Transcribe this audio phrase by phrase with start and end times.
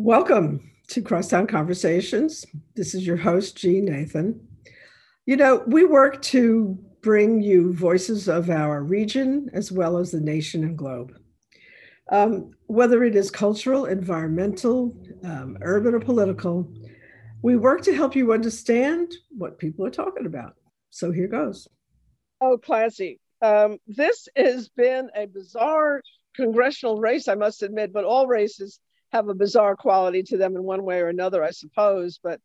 [0.00, 2.46] Welcome to Crosstown Conversations.
[2.76, 4.46] This is your host, Jeanne Nathan.
[5.26, 10.20] You know, we work to bring you voices of our region as well as the
[10.20, 11.18] nation and globe.
[12.12, 16.72] Um, whether it is cultural, environmental, um, urban, or political,
[17.42, 20.54] we work to help you understand what people are talking about.
[20.90, 21.66] So here goes.
[22.40, 23.18] Oh, classy.
[23.42, 26.02] Um, this has been a bizarre
[26.36, 28.78] congressional race, I must admit, but all races
[29.12, 32.20] have a bizarre quality to them in one way or another, I suppose.
[32.22, 32.40] But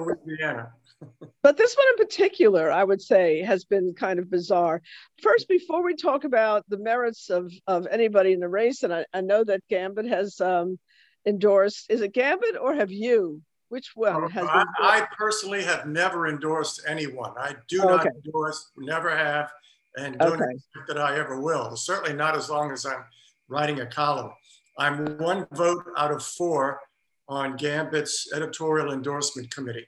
[0.00, 0.72] Louisiana.
[1.42, 4.82] but this one in particular, I would say, has been kind of bizarre.
[5.22, 9.04] First, before we talk about the merits of, of anybody in the race, and I,
[9.12, 10.78] I know that Gambit has um,
[11.26, 13.42] endorsed, is it Gambit or have you?
[13.68, 17.32] Which one has I, I, personally have never endorsed anyone.
[17.36, 19.50] I do oh, not endorse, never have,
[19.96, 20.44] and don't okay.
[20.44, 21.74] expect that I ever will.
[21.74, 23.04] Certainly not as long as I'm
[23.48, 24.30] writing a column.
[24.78, 26.80] I'm one vote out of four
[27.28, 29.86] on Gambit's editorial endorsement committee.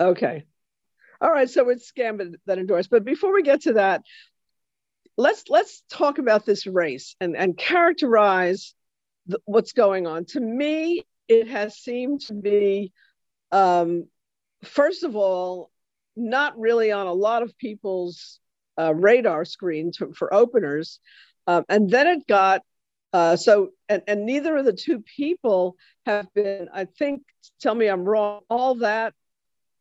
[0.00, 0.44] Okay.
[1.20, 2.90] All right, so it's Gambit that endorsed.
[2.90, 4.02] But before we get to that,
[5.16, 8.74] let's let's talk about this race and and characterize
[9.26, 10.24] the, what's going on.
[10.26, 12.92] To me, it has seemed to be,
[13.52, 14.08] um,
[14.64, 15.70] first of all,
[16.16, 18.40] not really on a lot of people's
[18.76, 20.98] uh, radar screen to, for openers,
[21.46, 22.62] um, and then it got
[23.12, 27.22] uh, so, and, and neither of the two people have been, I think,
[27.60, 29.14] tell me I'm wrong, all that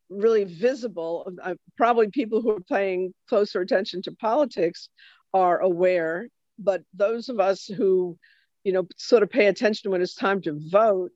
[0.10, 1.32] really visible.
[1.42, 4.90] Uh, probably people who are paying closer attention to politics
[5.34, 6.28] are aware,
[6.60, 8.18] but those of us who,
[8.64, 11.12] you know, sort of pay attention when it's time to vote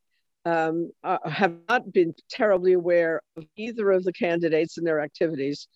[0.46, 5.68] um, uh, have not been terribly aware of either of the candidates and their activities.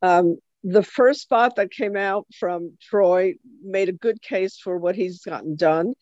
[0.00, 4.94] Um, the first spot that came out from Troy made a good case for what
[4.94, 5.94] he's gotten done.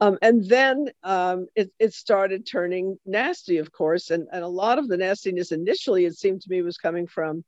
[0.00, 4.10] Um, and then um, it, it, started turning nasty, of course.
[4.10, 7.44] And, and a lot of the nastiness initially, it seemed to me, was coming from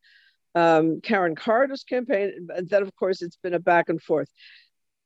[0.54, 2.46] um, Karen Carter's campaign.
[2.54, 4.28] And then, of course, it's been a back and forth.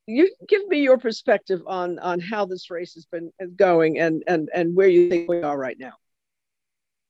[0.07, 4.51] You give me your perspective on, on how this race has been going and, and,
[4.55, 5.95] and where you think we are right now.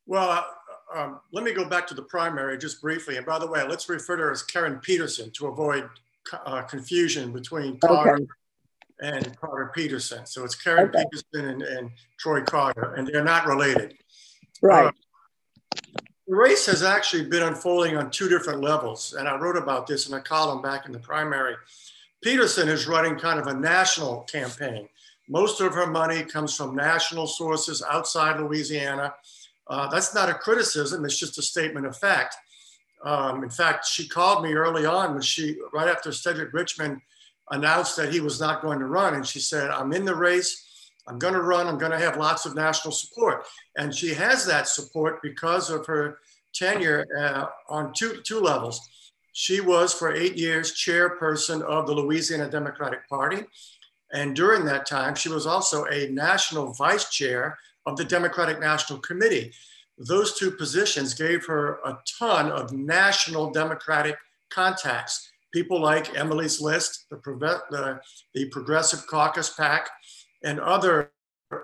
[0.06, 0.46] Well,
[0.94, 3.16] um, let me go back to the primary just briefly.
[3.16, 5.88] And by the way, let's refer to her as Karen Peterson to avoid
[6.46, 8.26] uh, confusion between Carter okay.
[9.00, 10.26] and Carter Peterson.
[10.26, 11.04] So it's Karen okay.
[11.04, 13.94] Peterson and, and, Troy Carter, and they're not related.
[14.60, 14.86] Right.
[14.86, 14.92] Uh,
[16.26, 19.14] the race has actually been unfolding on two different levels.
[19.16, 21.54] And I wrote about this in a column back in the primary.
[22.22, 24.88] Peterson is running kind of a national campaign.
[25.28, 29.14] Most of her money comes from national sources outside Louisiana.
[29.68, 32.36] Uh, that's not a criticism, it's just a statement of fact.
[33.04, 37.00] Um, in fact, she called me early on when she, right after Cedric Richmond
[37.50, 39.14] announced that he was not going to run.
[39.14, 40.64] And she said, I'm in the race.
[41.06, 41.66] I'm going to run.
[41.66, 43.44] I'm going to have lots of national support.
[43.76, 46.18] And she has that support because of her
[46.52, 48.80] tenure uh, on two, two levels.
[49.32, 53.44] She was for eight years chairperson of the Louisiana Democratic Party.
[54.12, 57.56] And during that time, she was also a national vice chair
[57.86, 59.52] of the Democratic National Committee.
[59.98, 64.16] Those two positions gave her a ton of national Democratic
[64.50, 65.30] contacts.
[65.52, 67.16] People like Emily's List, the,
[67.70, 68.00] the,
[68.34, 69.88] the Progressive Caucus PAC,
[70.44, 71.12] and other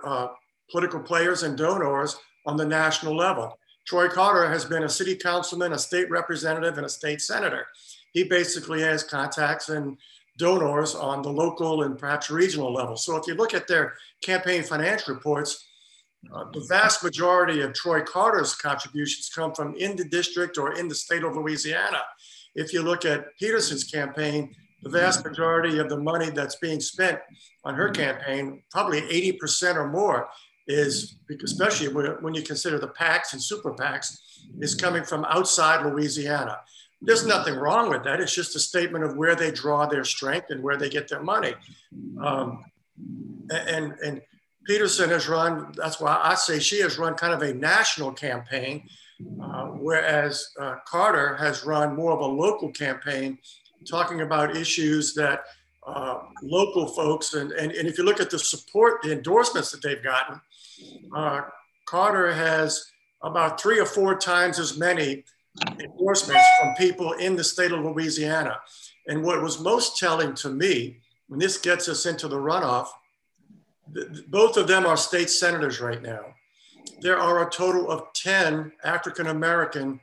[0.05, 0.29] uh,
[0.71, 3.59] political players and donors on the national level.
[3.87, 7.67] Troy Carter has been a city councilman, a state representative, and a state senator.
[8.13, 9.99] He basically has contacts and
[10.39, 12.97] donors on the local and perhaps regional level.
[12.97, 15.67] So if you look at their campaign finance reports,
[16.33, 20.89] uh, the vast majority of Troy Carter's contributions come from in the district or in
[20.89, 22.03] the state of Louisiana.
[22.55, 27.19] If you look at Peterson's campaign, the vast majority of the money that's being spent
[27.65, 30.29] on her campaign, probably 80% or more,
[30.67, 34.19] is especially when you consider the PACs and super PACs,
[34.61, 36.59] is coming from outside Louisiana.
[37.03, 38.21] There's nothing wrong with that.
[38.21, 41.23] It's just a statement of where they draw their strength and where they get their
[41.23, 41.55] money.
[42.23, 42.65] Um,
[43.51, 44.23] and, and
[44.67, 48.89] Peterson has run, that's why I say she has run kind of a national campaign,
[49.43, 53.39] uh, whereas uh, Carter has run more of a local campaign
[53.89, 55.45] talking about issues that
[55.87, 59.83] uh, local folks, and, and, and if you look at the support, the endorsements that
[59.83, 60.41] they've gotten,
[61.15, 61.43] uh,
[61.87, 62.91] Carter has
[63.23, 65.25] about three or four times as many
[65.79, 68.59] endorsements from people in the state of Louisiana.
[69.07, 71.01] And what was most telling to me,
[71.31, 72.89] and this gets us into the runoff,
[74.29, 76.35] both of them are state senators right now.
[77.01, 80.01] There are a total of 10 African American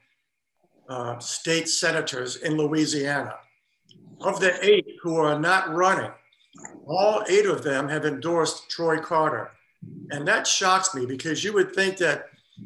[0.88, 3.36] uh, state senators in Louisiana.
[4.22, 6.12] Of the eight who are not running,
[6.86, 9.51] all eight of them have endorsed Troy Carter.
[10.12, 12.25] And that shocks me because you would think that,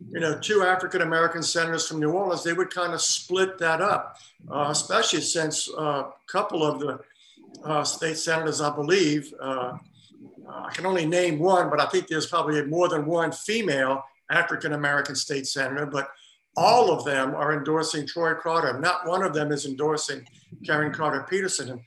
[0.10, 3.82] you know, two African American senators from New Orleans, they would kind of split that
[3.82, 4.18] up,
[4.52, 7.00] uh, especially since uh, a couple of the
[7.64, 9.78] uh, state senators, I believe, uh,
[10.48, 14.74] I can only name one, but I think there's probably more than one female African
[14.74, 16.10] American state senator, but
[16.58, 18.80] all of them are endorsing Troy Carter.
[18.80, 20.26] Not one of them is endorsing
[20.66, 21.70] Karen Carter Peterson.
[21.70, 21.82] And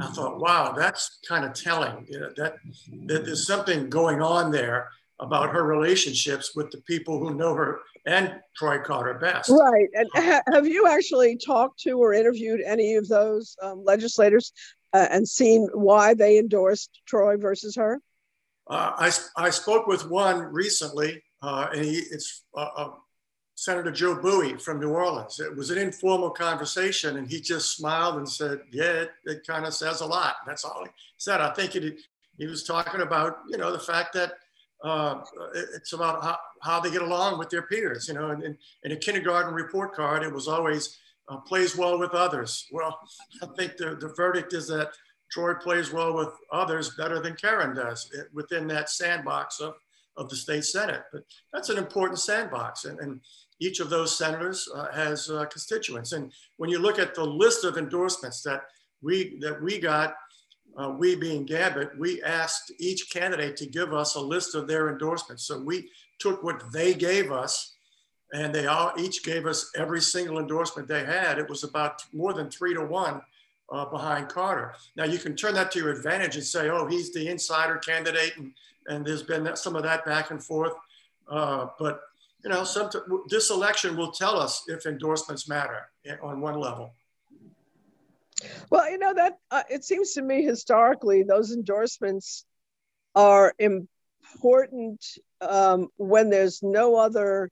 [0.00, 2.06] I thought, wow, that's kind of telling.
[2.08, 2.56] You know, that,
[3.06, 4.88] that there's something going on there
[5.20, 9.50] about her relationships with the people who know her and Troy Carter best.
[9.50, 9.88] Right.
[9.94, 14.52] And ha- have you actually talked to or interviewed any of those um, legislators
[14.94, 18.00] uh, and seen why they endorsed Troy versus her?
[18.66, 22.90] Uh, I, I spoke with one recently, uh, and he, it's uh, uh,
[23.56, 25.38] Senator Joe Bouie from New Orleans.
[25.40, 29.66] It was an informal conversation, and he just smiled and said, "Yeah, it, it kind
[29.66, 31.40] of says a lot." That's all he said.
[31.40, 32.00] I think it,
[32.38, 34.32] he was talking about, you know, the fact that
[34.82, 35.20] uh,
[35.74, 38.08] it's about how, how they get along with their peers.
[38.08, 42.12] You know, and in a kindergarten report card, it was always uh, plays well with
[42.12, 42.66] others.
[42.70, 42.98] Well,
[43.42, 44.90] I think the, the verdict is that
[45.30, 49.74] Troy plays well with others better than Karen does eh, within that sandbox of,
[50.16, 51.02] of the state Senate.
[51.12, 51.22] But
[51.52, 52.84] that's an important sandbox.
[52.84, 53.20] And, and
[53.60, 56.12] each of those senators uh, has uh, constituents.
[56.12, 58.62] And when you look at the list of endorsements that
[59.02, 60.14] we, that we got,
[60.76, 64.90] uh, we being Gambit, we asked each candidate to give us a list of their
[64.90, 65.46] endorsements.
[65.46, 65.88] So we
[66.18, 67.73] took what they gave us
[68.34, 71.38] and they all each gave us every single endorsement they had.
[71.38, 73.22] It was about more than three to one
[73.70, 74.74] uh, behind Carter.
[74.96, 78.36] Now you can turn that to your advantage and say, oh, he's the insider candidate,
[78.36, 78.52] and,
[78.88, 80.72] and there's been some of that back and forth.
[81.28, 82.00] Uh, but
[82.42, 82.90] you know, some,
[83.28, 85.88] this election will tell us if endorsements matter
[86.20, 86.92] on one level.
[88.68, 92.44] Well, you know that uh, it seems to me historically those endorsements
[93.14, 95.06] are important
[95.40, 97.48] um, when there's no other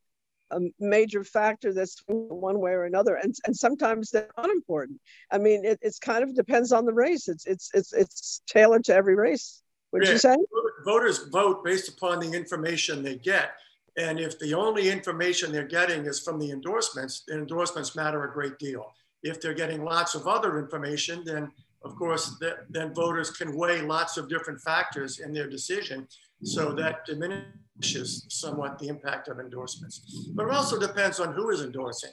[0.52, 5.00] a major factor that's one way or another and, and sometimes they're unimportant.
[5.30, 7.28] I mean it, it's kind of depends on the race.
[7.28, 9.62] It's it's it's, it's tailored to every race.
[9.92, 10.12] Would yeah.
[10.12, 10.36] you say
[10.84, 13.52] voters vote based upon the information they get.
[13.98, 18.32] And if the only information they're getting is from the endorsements the endorsements matter a
[18.32, 18.92] great deal.
[19.22, 21.50] If they're getting lots of other information then
[21.84, 22.36] of course
[22.70, 26.06] then voters can weigh lots of different factors in their decision
[26.42, 30.28] so that diminishes somewhat the impact of endorsements.
[30.34, 32.10] But it also depends on who is endorsing.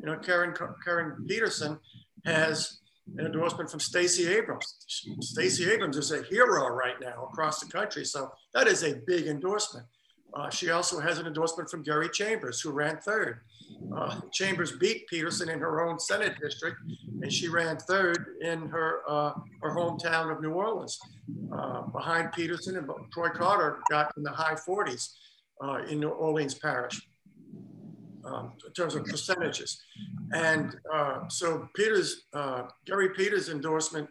[0.00, 0.54] You know, Karen,
[0.84, 1.78] Karen Peterson
[2.24, 2.78] has
[3.16, 4.76] an endorsement from Stacey Abrams.
[5.20, 8.04] Stacey Abrams is a hero right now across the country.
[8.04, 9.86] So that is a big endorsement.
[10.34, 13.40] Uh, she also has an endorsement from Gary Chambers, who ran third.
[13.94, 16.76] Uh, Chambers beat Peterson in her own Senate district,
[17.22, 19.32] and she ran third in her uh,
[19.62, 20.98] her hometown of New Orleans.
[21.52, 25.14] Uh, behind Peterson and Troy Carter got in the high 40s
[25.62, 27.00] uh, in New Orleans Parish
[28.24, 29.82] um, in terms of percentages.
[30.32, 32.24] And uh, so Peters,
[32.86, 34.08] Gary Peters' endorsement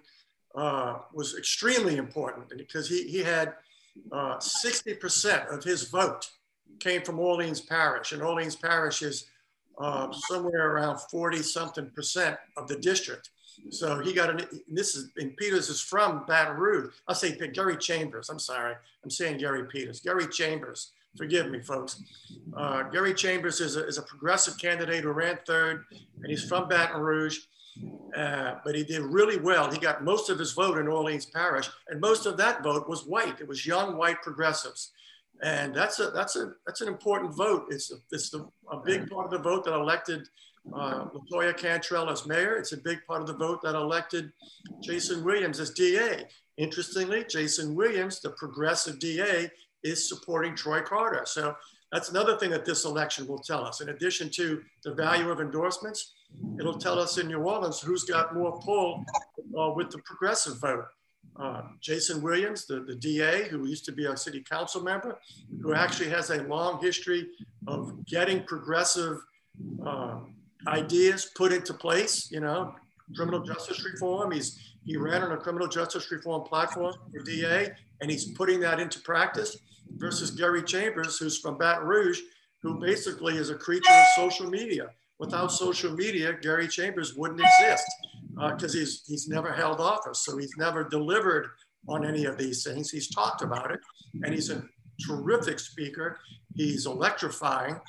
[0.56, 3.54] was extremely important because he, he had
[4.12, 6.30] 60% of his vote
[6.80, 9.26] came from Orleans Parish, and Orleans Parish is
[9.80, 13.30] uh, somewhere around 40 something percent of the district.
[13.70, 16.94] So he got an, this is, and Peters is from Baton Rouge.
[17.08, 18.30] I'll say Gary Chambers.
[18.30, 18.76] I'm sorry.
[19.04, 20.00] I'm saying Gary Peters.
[20.00, 20.92] Gary Chambers.
[21.18, 22.04] Forgive me, folks.
[22.56, 26.68] Uh, Gary Chambers is a, is a progressive candidate who ran third, and he's from
[26.68, 27.40] Baton Rouge.
[28.16, 29.72] Uh, but he did really well.
[29.72, 33.06] He got most of his vote in Orleans Parish, and most of that vote was
[33.06, 33.40] white.
[33.40, 34.92] It was young white progressives
[35.44, 37.68] and that's a that's a that's an important vote.
[37.70, 40.28] It's a, it's the, a big part of the vote that elected
[40.74, 42.58] uh, LaToya Cantrell as mayor.
[42.58, 44.32] It's a big part of the vote that elected
[44.82, 46.26] Jason Williams as DA.
[46.58, 49.50] Interestingly, Jason Williams, the progressive DA,
[49.84, 51.24] is supporting Troy Carter.
[51.26, 51.56] So
[51.92, 53.80] that's another thing that this election will tell us.
[53.80, 56.14] In addition to the value of endorsements,
[56.60, 59.04] it'll tell us in New Orleans who's got more pull
[59.58, 60.86] uh, with the progressive vote
[61.40, 65.20] uh, Jason Williams, the, the DA, who used to be a city council member,
[65.62, 67.28] who actually has a long history
[67.68, 69.20] of getting progressive
[69.86, 70.20] uh,
[70.68, 72.74] ideas put into place, you know,
[73.16, 74.32] criminal justice reform.
[74.32, 77.70] He's, he ran on a criminal justice reform platform for DA,
[78.02, 79.58] and he's putting that into practice
[79.98, 82.20] versus Gary Chambers, who's from Baton Rouge,
[82.64, 84.90] who basically is a creature of social media.
[85.20, 87.86] Without social media, Gary Chambers wouldn't exist
[88.36, 91.48] because uh, he's he's never held office, so he's never delivered
[91.88, 92.92] on any of these things.
[92.92, 93.80] He's talked about it,
[94.24, 94.64] and he's a
[95.06, 96.20] terrific speaker.
[96.56, 97.80] He's electrifying,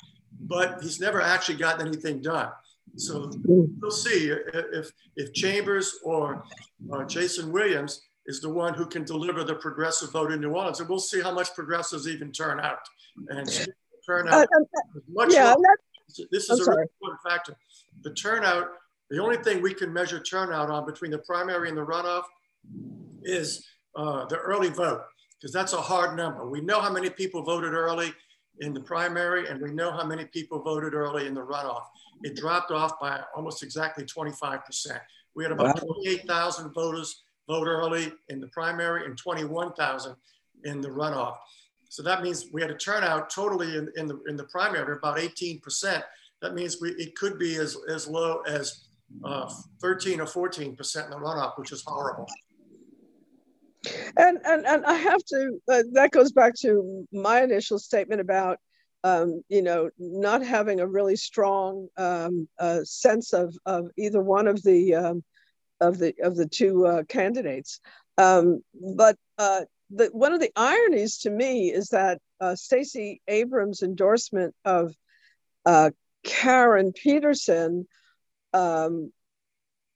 [0.41, 2.49] but he's never actually gotten anything done.
[2.95, 6.43] So we'll see if if Chambers or
[6.91, 10.79] uh, Jason Williams is the one who can deliver the progressive vote in New Orleans.
[10.79, 12.79] And we'll see how much progressives even turn out.
[13.29, 13.49] And
[14.05, 14.45] turnout uh,
[15.11, 15.55] much yeah,
[16.31, 17.55] This is I'm a really important factor.
[18.01, 18.67] The turnout,
[19.09, 22.23] the only thing we can measure turnout on between the primary and the runoff
[23.23, 25.01] is uh, the early vote,
[25.39, 26.49] because that's a hard number.
[26.49, 28.13] We know how many people voted early
[28.61, 31.83] in the primary, and we know how many people voted early in the runoff.
[32.23, 34.99] It dropped off by almost exactly 25%.
[35.35, 35.93] We had about wow.
[36.01, 40.15] 28,000 voters vote early in the primary and 21,000
[40.65, 41.37] in the runoff.
[41.89, 45.17] So that means we had a turnout totally in, in, the, in the primary about
[45.17, 46.03] 18%.
[46.41, 48.85] That means we, it could be as, as low as
[49.23, 52.27] uh, 13 or 14% in the runoff, which is horrible.
[54.17, 58.59] And, and, and I have to, uh, that goes back to my initial statement about,
[59.03, 64.47] um, you know, not having a really strong um, uh, sense of, of either one
[64.47, 65.23] of the, um,
[65.81, 67.79] of the, of the two uh, candidates.
[68.17, 68.61] Um,
[68.95, 74.55] but uh, the, one of the ironies to me is that uh, Stacey Abrams' endorsement
[74.65, 74.93] of
[75.65, 75.91] uh,
[76.23, 77.87] Karen Peterson
[78.53, 79.11] um,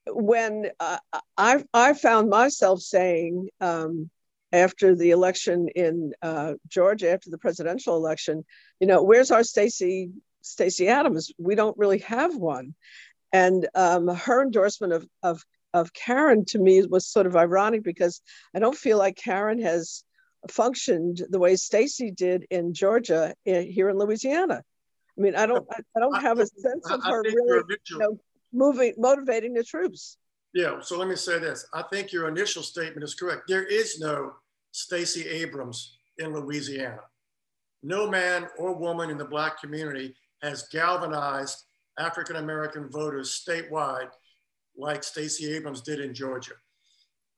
[0.08, 0.98] when uh,
[1.38, 4.10] I, I found myself saying um,
[4.52, 8.46] after the election in uh, Georgia, after the presidential election,
[8.80, 11.32] you know, where's our Stacey Stacey Adams?
[11.38, 12.76] We don't really have one,
[13.32, 18.22] and um, her endorsement of, of of Karen to me was sort of ironic because
[18.56, 20.04] I don't feel like Karen has
[20.50, 24.64] functioned the way Stacey did in Georgia in, eh, here in Louisiana.
[25.18, 28.18] I mean, I don't I, I don't have a sense of her really you know,
[28.52, 30.18] moving, motivating the troops.
[30.54, 31.66] Yeah, so let me say this.
[31.74, 33.44] I think your initial statement is correct.
[33.48, 34.34] There is no
[34.72, 37.02] Stacey Abrams in Louisiana.
[37.82, 41.64] No man or woman in the Black community has galvanized
[41.98, 44.10] African American voters statewide
[44.78, 46.54] like Stacey Abrams did in Georgia.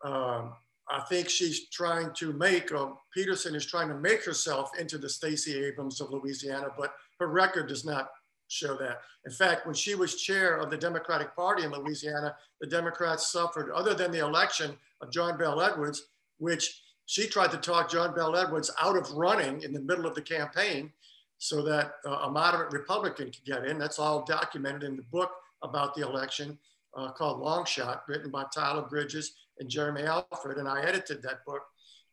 [0.03, 0.53] Um,
[0.89, 5.09] I think she's trying to make, or Peterson is trying to make herself into the
[5.09, 8.09] Stacey Abrams of Louisiana, but her record does not
[8.47, 9.01] show that.
[9.25, 13.71] In fact, when she was chair of the Democratic Party in Louisiana, the Democrats suffered,
[13.71, 18.35] other than the election of John Bel Edwards, which she tried to talk John Bel
[18.35, 20.91] Edwards out of running in the middle of the campaign
[21.37, 23.77] so that uh, a moderate Republican could get in.
[23.77, 25.31] That's all documented in the book
[25.63, 26.57] about the election
[26.95, 31.45] uh, called Long Shot, written by Tyler Bridges and Jeremy Alford, and I edited that
[31.45, 31.61] book.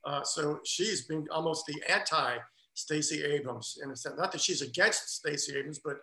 [0.04, 2.38] Uh, so she's been almost the anti
[2.74, 4.16] Stacey Abrams in a sense.
[4.18, 5.98] Not that she's against Stacey Abrams, but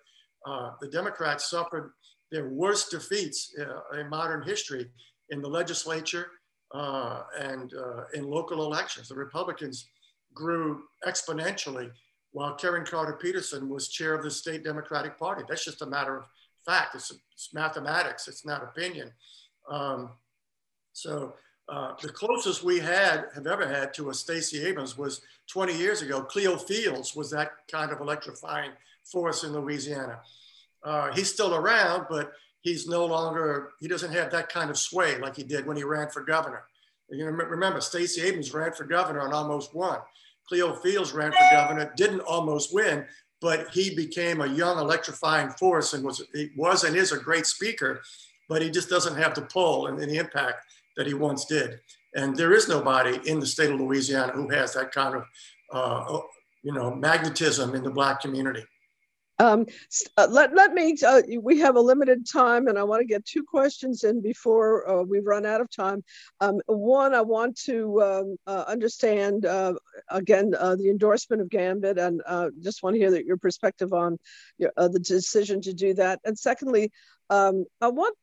[0.45, 1.91] uh, the Democrats suffered
[2.31, 4.89] their worst defeats uh, in modern history
[5.29, 6.27] in the legislature
[6.74, 9.09] uh, and uh, in local elections.
[9.09, 9.88] The Republicans
[10.33, 11.89] grew exponentially
[12.31, 15.43] while Karen Carter Peterson was chair of the state Democratic Party.
[15.50, 16.24] That's just a matter of
[16.65, 16.95] fact.
[16.95, 18.27] It's, it's mathematics.
[18.27, 19.11] It's not opinion.
[19.69, 20.11] Um,
[20.93, 21.35] so
[21.69, 26.01] uh, the closest we had have ever had to a Stacey Abrams was 20 years
[26.01, 26.21] ago.
[26.21, 28.71] Cleo Fields was that kind of electrifying
[29.03, 30.19] force in Louisiana.
[30.83, 35.17] Uh, he's still around, but he's no longer, he doesn't have that kind of sway
[35.19, 36.63] like he did when he ran for governor.
[37.09, 39.99] You know, remember, Stacey Abrams ran for governor and almost won.
[40.47, 43.05] Cleo Fields ran for governor, didn't almost win,
[43.41, 47.46] but he became a young electrifying force and was, he was and is a great
[47.46, 48.01] speaker,
[48.48, 50.65] but he just doesn't have the pull and, and the impact
[50.98, 51.79] that he once did.
[52.15, 55.24] And there is nobody in the state of Louisiana who has that kind of,
[55.72, 56.19] uh,
[56.63, 58.65] you know, magnetism in the Black community.
[59.39, 59.65] Um,
[60.17, 63.25] uh, let, let me, uh, we have a limited time and I want to get
[63.25, 66.03] two questions in before uh, we run out of time.
[66.41, 69.75] Um, one, I want to um, uh, understand, uh,
[70.10, 72.22] again, uh, the endorsement of Gambit and
[72.62, 74.17] just want to hear that your perspective on
[74.58, 76.19] your, the decision to do that.
[76.25, 76.91] And secondly,
[77.29, 78.17] um, I want,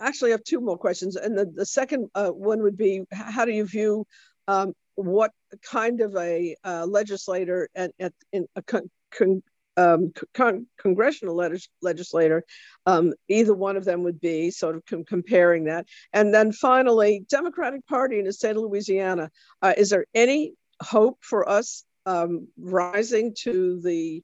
[0.00, 1.14] actually I have two more questions.
[1.14, 4.06] And the, the second one would be, how do you view
[4.48, 5.30] um, what
[5.62, 9.42] kind of a legislator at, at in a con- con-
[9.78, 11.36] um, con- congressional
[11.80, 12.44] legislator,
[12.84, 15.86] um, either one of them would be sort of com- comparing that.
[16.12, 19.30] And then finally, Democratic Party in the state of Louisiana,
[19.62, 24.22] uh, is there any hope for us um, rising to the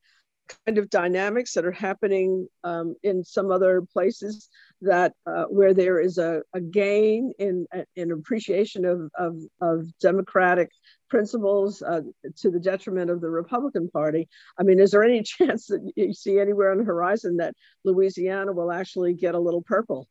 [0.66, 4.48] kind of dynamics that are happening um, in some other places
[4.82, 10.70] that uh, where there is a, a gain in, in appreciation of, of, of democratic
[11.08, 12.00] principles uh,
[12.36, 14.28] to the detriment of the Republican Party.
[14.58, 18.52] I mean, is there any chance that you see anywhere on the horizon that Louisiana
[18.52, 20.08] will actually get a little purple?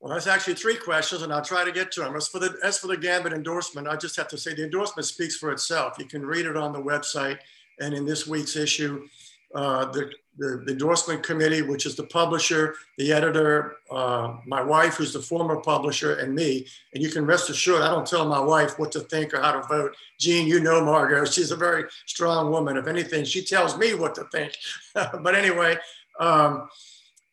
[0.00, 2.14] Well, that's actually three questions, and I'll try to get to them.
[2.14, 5.06] As for the as for the Gambit endorsement, I just have to say the endorsement
[5.06, 5.96] speaks for itself.
[5.98, 7.38] You can read it on the website,
[7.80, 9.06] and in this week's issue,
[9.54, 14.94] uh, the the, the, endorsement committee, which is the publisher, the editor, uh, my wife,
[14.94, 16.66] who's the former publisher, and me.
[16.92, 19.52] And you can rest assured, I don't tell my wife what to think or how
[19.52, 19.94] to vote.
[20.18, 22.76] Jean, you know Margo, she's a very strong woman.
[22.76, 24.56] If anything, she tells me what to think.
[24.94, 25.76] but anyway,
[26.18, 26.68] um,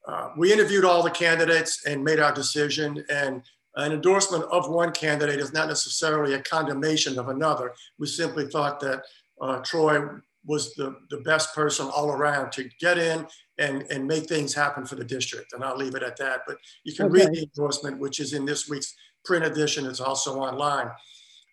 [0.07, 3.03] uh, we interviewed all the candidates and made our decision.
[3.10, 3.41] And
[3.75, 7.74] an endorsement of one candidate is not necessarily a condemnation of another.
[7.98, 9.03] We simply thought that
[9.39, 10.01] uh, Troy
[10.45, 14.86] was the, the best person all around to get in and, and make things happen
[14.86, 15.53] for the district.
[15.53, 16.41] And I'll leave it at that.
[16.48, 17.25] But you can okay.
[17.25, 19.86] read the endorsement, which is in this week's print edition.
[19.86, 20.89] It's also online.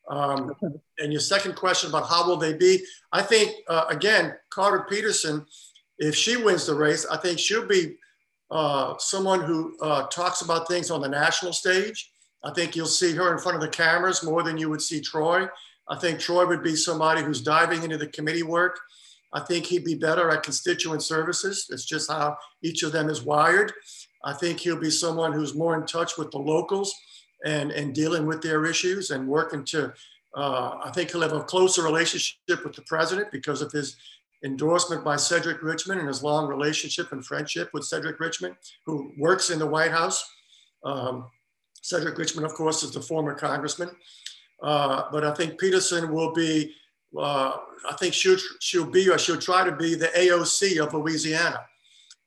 [0.09, 0.75] Um, okay.
[0.99, 2.83] And your second question about how will they be?
[3.13, 5.45] I think, uh, again, Carter Peterson,
[5.99, 7.97] if she wins the race, I think she'll be
[8.51, 12.11] uh, someone who uh, talks about things on the national stage.
[12.43, 15.01] I think you'll see her in front of the cameras more than you would see
[15.01, 15.47] Troy.
[15.91, 18.79] I think Troy would be somebody who's diving into the committee work.
[19.33, 21.67] I think he'd be better at constituent services.
[21.71, 23.73] It's just how each of them is wired.
[24.25, 26.95] I think he'll be someone who's more in touch with the locals
[27.45, 29.93] and, and dealing with their issues and working to,
[30.35, 33.97] uh, I think he'll have a closer relationship with the president because of his
[34.45, 39.51] endorsement by Cedric Richmond and his long relationship and friendship with Cedric Richmond, who works
[39.51, 40.29] in the White House.
[40.85, 41.27] Um,
[41.83, 43.91] Cedric Richmond, of course, is the former congressman.
[44.63, 46.75] Uh, but I think Peterson will be,
[47.17, 47.57] uh,
[47.89, 51.61] I think she'll, she'll be or she'll try to be the AOC of Louisiana.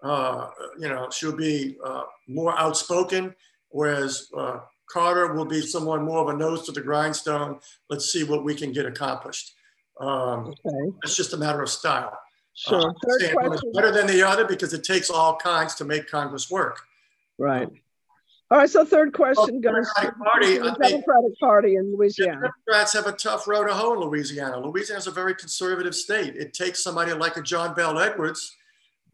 [0.02, 3.36] Uh, you know, she'll be uh, more outspoken,
[3.70, 4.60] whereas uh,
[4.90, 7.60] Carter will be someone more of a nose to the grindstone.
[7.90, 9.54] Let's see what we can get accomplished.
[10.00, 10.94] Um, okay.
[11.04, 12.18] It's just a matter of style.
[12.54, 12.94] Sure.
[13.08, 13.72] Third question.
[13.74, 16.82] Better than the other because it takes all kinds to make Congress work.
[17.38, 17.70] Right.
[18.52, 22.52] All right, so third question well, goes to Party, the Democratic Party in Louisiana.
[22.68, 24.60] Democrats have a tough road to hoe in Louisiana.
[24.60, 26.36] Louisiana is a very conservative state.
[26.36, 28.58] It takes somebody like a John Bel Edwards,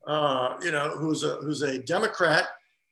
[0.07, 2.45] uh, you know, who's a who's a Democrat,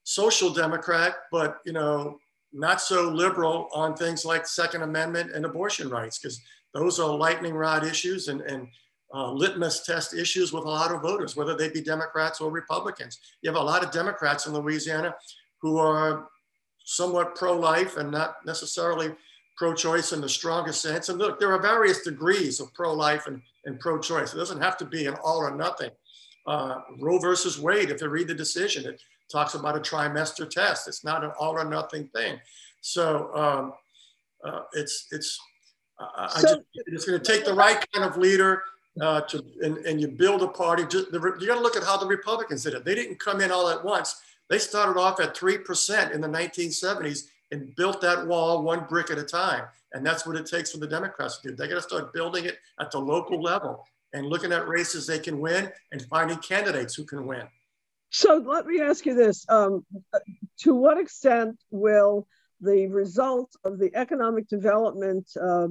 [0.04, 2.20] social Democrat, but you know,
[2.54, 6.40] not so liberal on things like Second Amendment and abortion rights, because
[6.75, 8.68] those are lightning rod issues and and
[9.16, 13.20] uh, litmus test issues with a lot of voters, whether they be Democrats or Republicans.
[13.42, 15.16] You have a lot of Democrats in Louisiana
[15.60, 16.27] who are
[16.85, 19.13] somewhat pro-life and not necessarily
[19.57, 21.09] pro-choice in the strongest sense.
[21.09, 24.33] And look, there are various degrees of pro-life and, and pro-choice.
[24.33, 25.89] It doesn't have to be an all or nothing.
[26.45, 30.87] Uh, Roe versus Wade, if you read the decision, it talks about a trimester test.
[30.87, 32.39] It's not an all or nothing thing.
[32.81, 33.74] So um,
[34.43, 35.39] uh, it's it's
[36.00, 38.61] uh, so, just, it's going to take the right kind of leader
[39.01, 40.83] uh, to and, and you build a party.
[40.85, 42.85] Just, the, you got to look at how the Republicans did it.
[42.85, 44.21] They didn't come in all at once.
[44.50, 49.18] They started off at 3% in the 1970s and built that wall one brick at
[49.18, 49.64] a time.
[49.94, 51.55] And that's what it takes for the Democrats to do.
[51.55, 55.20] They got to start building it at the local level and looking at races they
[55.20, 57.48] can win and finding candidates who can win.
[58.10, 59.86] So let me ask you this um,
[60.60, 62.27] To what extent will
[62.62, 65.68] the result of the economic development uh,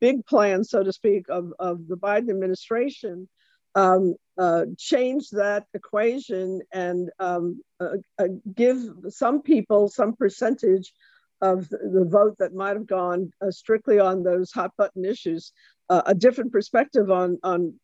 [0.00, 3.28] big plan, so to speak, of, of the Biden administration
[3.74, 10.92] um, uh, change that equation and um, uh, uh, give some people some percentage
[11.40, 15.52] of the vote that might have gone uh, strictly on those hot button issues,
[15.90, 17.74] uh, a different perspective on, on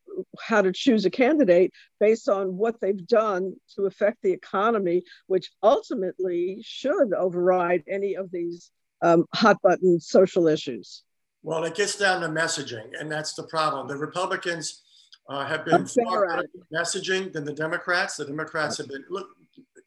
[0.41, 5.51] how to choose a candidate based on what they've done to affect the economy, which
[5.63, 8.71] ultimately should override any of these
[9.03, 11.03] um, hot button social issues.
[11.43, 13.87] Well, it gets down to messaging, and that's the problem.
[13.87, 14.83] The Republicans
[15.29, 18.17] uh, have been far better messaging than the Democrats.
[18.17, 19.29] The Democrats have been look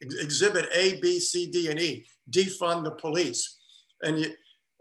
[0.00, 2.06] exhibit A, B, C, D, and E.
[2.30, 3.58] Defund the police,
[4.02, 4.32] and you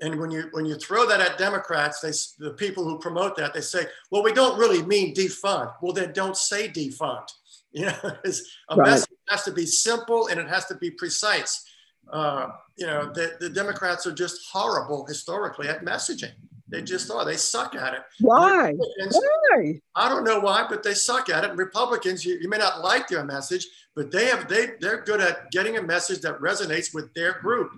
[0.01, 2.11] and when you when you throw that at Democrats, they
[2.43, 5.73] the people who promote that they say, well, we don't really mean defund.
[5.81, 7.27] Well, then don't say defund.
[7.73, 8.85] You know, a right.
[8.85, 11.63] message has to be simple and it has to be precise.
[12.11, 16.33] Uh, you know, the, the Democrats are just horrible historically at messaging.
[16.71, 17.25] They just are.
[17.25, 17.99] They suck at it.
[18.21, 18.73] Why?
[18.73, 19.81] Why?
[19.95, 21.49] I don't know why, but they suck at it.
[21.49, 25.19] And Republicans, you, you may not like their message, but they have they they're good
[25.19, 27.71] at getting a message that resonates with their group.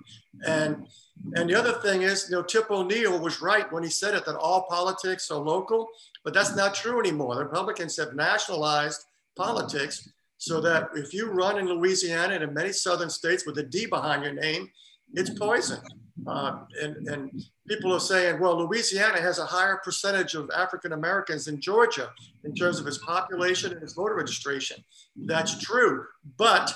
[0.45, 0.87] And
[1.33, 4.25] and the other thing is, you know, Tip O'Neill was right when he said it
[4.25, 5.87] that all politics are local,
[6.23, 7.35] but that's not true anymore.
[7.35, 9.03] The Republicans have nationalized
[9.35, 13.63] politics so that if you run in Louisiana and in many southern states with a
[13.63, 14.69] D behind your name,
[15.13, 15.79] it's poison.
[16.27, 21.45] Uh, and, and people are saying, well, Louisiana has a higher percentage of African Americans
[21.45, 22.11] than Georgia
[22.43, 24.77] in terms of its population and its voter registration.
[25.15, 26.05] That's true.
[26.37, 26.73] But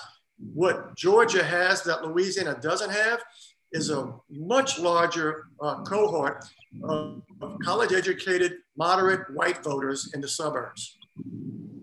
[0.53, 3.23] what Georgia has that Louisiana doesn't have
[3.71, 6.45] is a much larger uh, cohort
[6.83, 7.21] of
[7.63, 10.97] college educated, moderate white voters in the suburbs.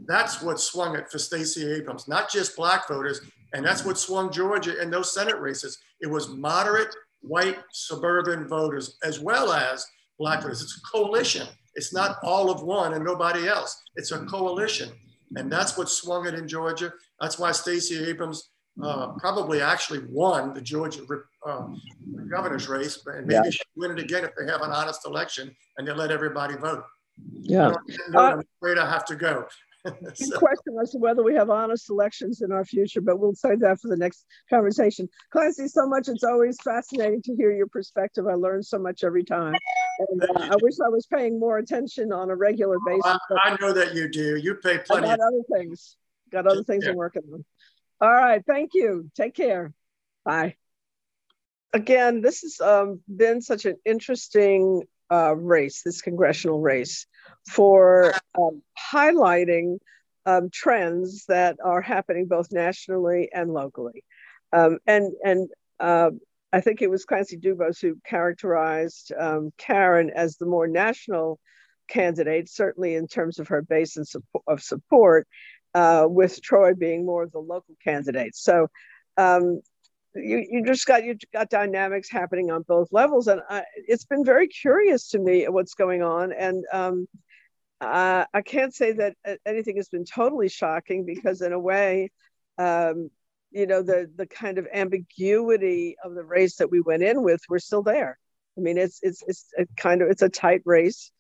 [0.07, 3.21] That's what swung it for Stacey Abrams, not just black voters.
[3.53, 5.79] And that's what swung Georgia in those Senate races.
[6.01, 6.95] It was moderate
[7.27, 9.87] white suburban voters as well as
[10.19, 10.63] black voters.
[10.63, 11.47] It's a coalition.
[11.75, 13.83] It's not all of one and nobody else.
[13.97, 14.91] It's a coalition.
[15.37, 16.93] And that's what swung it in Georgia.
[17.21, 18.51] That's why Stacey Abrams
[18.83, 21.03] uh, probably actually won the Georgia
[21.47, 21.67] uh,
[22.29, 23.51] governor's race, and maybe yeah.
[23.51, 26.85] she'll win it again if they have an honest election and they let everybody vote.
[27.33, 27.73] Yeah.
[28.15, 29.47] I uh, I'm afraid I have to go.
[30.15, 30.39] so.
[30.39, 33.81] question as to whether we have honest elections in our future, but we'll save that
[33.81, 35.09] for the next conversation.
[35.31, 36.09] Clancy, so much.
[36.09, 38.27] It's always fascinating to hear your perspective.
[38.27, 39.55] I learn so much every time.
[39.99, 43.19] And uh, I wish I was paying more attention on a regular basis.
[43.31, 44.37] I, I know that you do.
[44.37, 45.07] You pay plenty.
[45.07, 45.97] I got other things.
[46.33, 46.91] Got other things yeah.
[46.91, 47.45] I'm working on.
[48.01, 48.43] All right.
[48.47, 49.11] Thank you.
[49.15, 49.73] Take care.
[50.25, 50.57] Bye.
[51.73, 57.07] Again, this has um, been such an interesting uh, race, this congressional race,
[57.49, 58.63] for um,
[58.93, 59.79] highlighting
[60.27, 64.05] um, trends that are happening both nationally and locally.
[64.53, 65.49] Um, and and
[65.81, 66.11] uh,
[66.53, 71.41] I think it was Clancy DuBos who characterized um, Karen as the more national
[71.89, 74.07] candidate, certainly in terms of her base and
[74.47, 75.27] of support,
[75.75, 78.37] uh, with Troy being more of the local candidate.
[78.37, 78.69] So
[79.17, 79.61] um,
[80.15, 84.25] you, you just got you got dynamics happening on both levels, and I, it's been
[84.25, 86.33] very curious to me what's going on.
[86.33, 87.07] And um,
[87.81, 92.11] uh, I can't say that anything has been totally shocking because, in a way,
[92.59, 93.11] um,
[93.51, 97.41] you know, the the kind of ambiguity of the race that we went in with,
[97.49, 98.19] we're still there.
[98.57, 101.11] I mean, it's it's it's a kind of it's a tight race.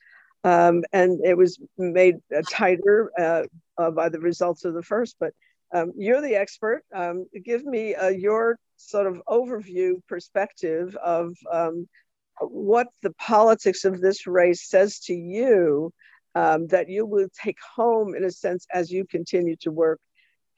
[0.44, 3.44] Um, and it was made uh, tighter uh,
[3.78, 5.16] uh, by the results of the first.
[5.18, 5.32] But
[5.74, 6.84] um, you're the expert.
[6.94, 11.88] Um, give me uh, your sort of overview perspective of um,
[12.40, 15.92] what the politics of this race says to you
[16.34, 20.00] um, that you will take home, in a sense, as you continue to work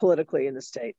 [0.01, 0.97] politically in the state.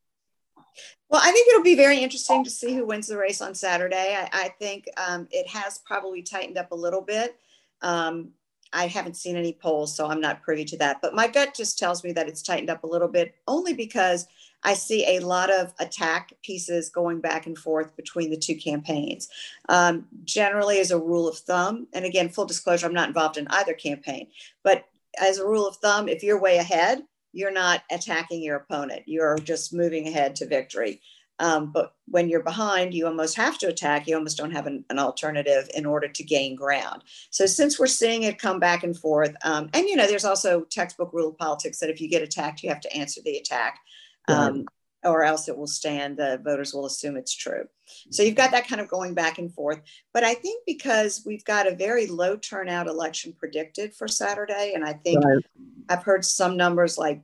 [1.10, 4.16] Well, I think it'll be very interesting to see who wins the race on Saturday.
[4.16, 7.36] I, I think um, it has probably tightened up a little bit.
[7.82, 8.32] Um,
[8.74, 11.02] I haven't seen any polls, so I'm not privy to that.
[11.02, 14.28] But my gut just tells me that it's tightened up a little bit, only because
[14.64, 19.30] I see a lot of attack pieces going back and forth between the two campaigns.
[19.70, 23.48] Um, generally, as a rule of thumb, and again, full disclosure, I'm not involved in
[23.50, 24.28] either campaign,
[24.64, 24.86] but
[25.20, 27.04] as a rule of thumb, if you're way ahead,
[27.34, 31.02] you're not attacking your opponent, you're just moving ahead to victory.
[31.40, 34.08] Um, but when you're behind, you almost have to attack.
[34.08, 37.04] You almost don't have an, an, alternative in order to gain ground.
[37.30, 40.62] So since we're seeing it come back and forth, um, and you know, there's also
[40.62, 43.80] textbook rule of politics that if you get attacked, you have to answer the attack,
[44.28, 44.66] um,
[45.04, 46.18] or else it will stand.
[46.18, 47.66] The voters will assume it's true.
[48.10, 49.82] So you've got that kind of going back and forth.
[50.14, 54.84] But I think because we've got a very low turnout election predicted for Saturday, and
[54.84, 55.44] I think right.
[55.88, 57.22] I've heard some numbers like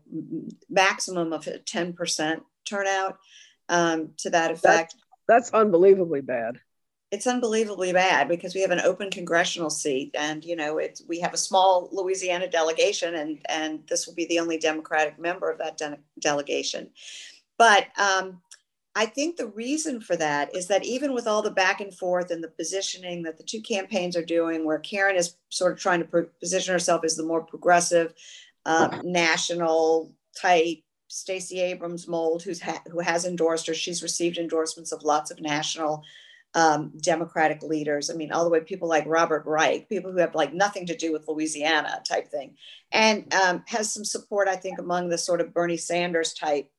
[0.69, 3.17] maximum of 10% turnout
[3.73, 4.95] um, to that effect.
[5.27, 6.59] That's, that's unbelievably bad.
[7.11, 11.19] It's unbelievably bad because we have an open congressional seat, and you know, it's we
[11.19, 15.57] have a small Louisiana delegation, and and this will be the only Democratic member of
[15.59, 16.89] that de- delegation.
[17.57, 18.41] But um,
[18.95, 22.31] I think the reason for that is that even with all the back and forth
[22.31, 26.03] and the positioning that the two campaigns are doing, where Karen is sort of trying
[26.03, 28.13] to position herself as the more progressive,
[28.65, 30.79] uh, national type
[31.13, 33.73] Stacey Abrams mold, who's ha- who has endorsed her.
[33.73, 36.03] She's received endorsements of lots of national
[36.55, 38.09] um, Democratic leaders.
[38.09, 40.97] I mean, all the way people like Robert Reich, people who have like nothing to
[40.97, 42.55] do with Louisiana type thing,
[42.91, 46.69] and um, has some support, I think, among the sort of Bernie Sanders type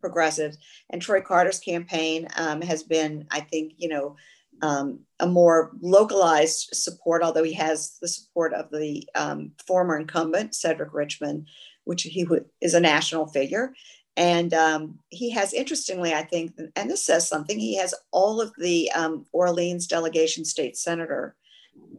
[0.00, 0.56] progressives.
[0.90, 4.16] And Troy Carter's campaign um, has been, I think, you know,
[4.62, 10.54] um, a more localized support, although he has the support of the um, former incumbent,
[10.54, 11.48] Cedric Richmond,
[11.84, 12.26] which he
[12.60, 13.74] is a national figure.
[14.16, 18.52] And um, he has, interestingly, I think, and this says something, he has all of
[18.58, 21.34] the um, Orleans delegation state senator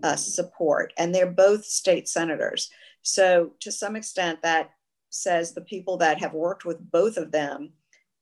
[0.04, 2.70] uh, support, and they're both state senators.
[3.02, 4.70] So, to some extent, that
[5.10, 7.74] says the people that have worked with both of them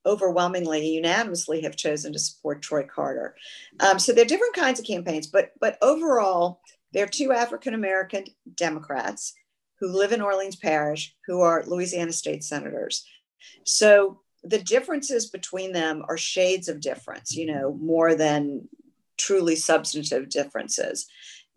[0.05, 3.35] overwhelmingly unanimously have chosen to support Troy Carter.
[3.79, 6.61] Um, so they're different kinds of campaigns, but but overall,
[6.93, 9.33] they're two African American Democrats
[9.81, 13.03] who live in Orleans Parish, who are Louisiana state senators.
[13.65, 18.69] So the differences between them are shades of difference, you know, more than
[19.17, 21.07] truly substantive differences.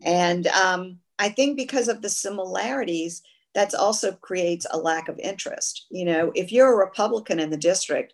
[0.03, 3.21] And um, I think because of the similarities,
[3.53, 5.85] that also creates a lack of interest.
[5.89, 8.13] You know, if you're a Republican in the district,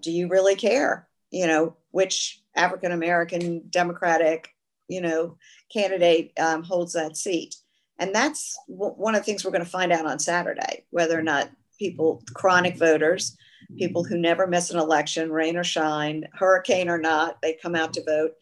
[0.00, 1.08] do you really care?
[1.30, 4.48] You know, which African American Democratic,
[4.88, 5.36] you know,
[5.72, 7.54] candidate um, holds that seat?
[8.00, 11.22] And that's one of the things we're going to find out on Saturday, whether or
[11.22, 13.36] not people, chronic voters,
[13.76, 17.92] people who never miss an election, rain or shine, hurricane or not, they come out
[17.92, 18.32] to vote.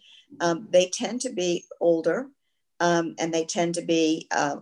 [0.41, 2.29] Um, they tend to be older
[2.79, 4.57] um, and they tend to be, uh,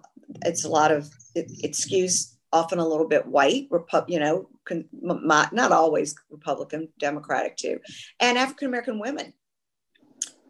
[0.45, 4.49] it's a lot of, it, it, skews often a little bit white, Repu- you know,
[4.65, 7.81] con- not always Republican, Democratic too.
[8.19, 9.35] And African American women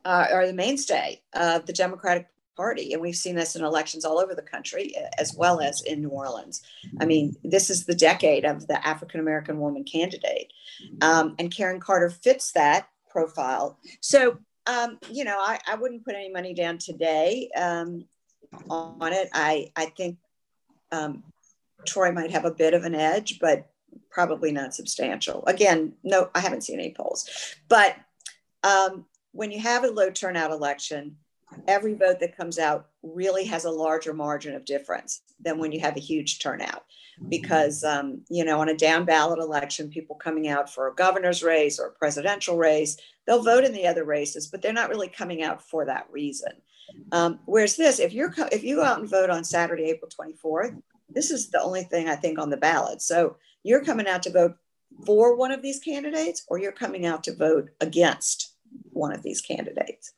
[0.04, 2.92] uh, are the mainstay of the Democratic Party.
[2.92, 6.08] And we've seen this in elections all over the country, as well as in New
[6.08, 6.62] Orleans.
[7.00, 10.52] I mean, this is the decade of the African American woman candidate.
[11.02, 13.78] Um, and Karen Carter fits that profile.
[14.00, 18.04] So, um, you know, I, I, wouldn't put any money down today um,
[18.68, 19.28] on it.
[19.32, 20.18] I, I think
[20.90, 21.22] um,
[21.86, 23.70] Troy might have a bit of an edge, but
[24.10, 25.44] probably not substantial.
[25.46, 27.28] Again, no, I haven't seen any polls.
[27.68, 27.96] But
[28.64, 31.16] um, when you have a low turnout election,
[31.68, 35.80] every vote that comes out really has a larger margin of difference than when you
[35.80, 36.84] have a huge turnout.
[37.28, 41.42] Because um, you know on a down ballot election people coming out for a governor's
[41.42, 45.08] race or a presidential race they'll vote in the other races but they're not really
[45.08, 46.52] coming out for that reason.
[47.12, 50.80] Um, whereas this if you're if you go out and vote on saturday april 24th
[51.08, 53.00] this is the only thing i think on the ballot.
[53.00, 54.56] So you're coming out to vote
[55.06, 58.52] for one of these candidates or you're coming out to vote against
[58.92, 60.12] one of these candidates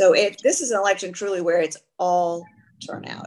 [0.00, 2.46] so it, this is an election truly where it's all
[2.86, 3.26] turnout.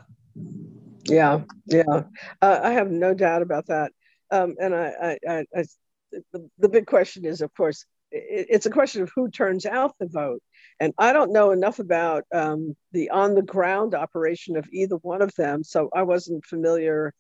[1.06, 2.04] Yeah, yeah,
[2.42, 3.92] uh, I have no doubt about that.
[4.32, 5.64] Um, and I, I, I, I
[6.32, 9.94] the, the, big question is, of course, it, it's a question of who turns out
[10.00, 10.42] the vote.
[10.80, 15.22] And I don't know enough about um, the on the ground operation of either one
[15.22, 17.14] of them, so I wasn't familiar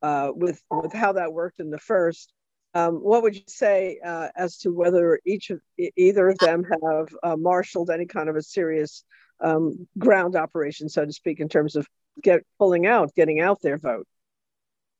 [0.00, 2.32] uh, with with how that worked in the first.
[2.74, 7.08] Um, what would you say uh, as to whether each of either of them have
[7.22, 9.04] uh, marshaled any kind of a serious
[9.40, 11.86] um, ground operation, so to speak, in terms of
[12.22, 14.06] get pulling out, getting out their vote?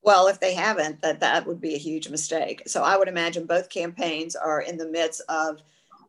[0.02, 2.62] Well, if they haven't, that that would be a huge mistake.
[2.66, 5.60] So I would imagine both campaigns are in the midst of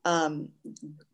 [0.03, 0.49] um,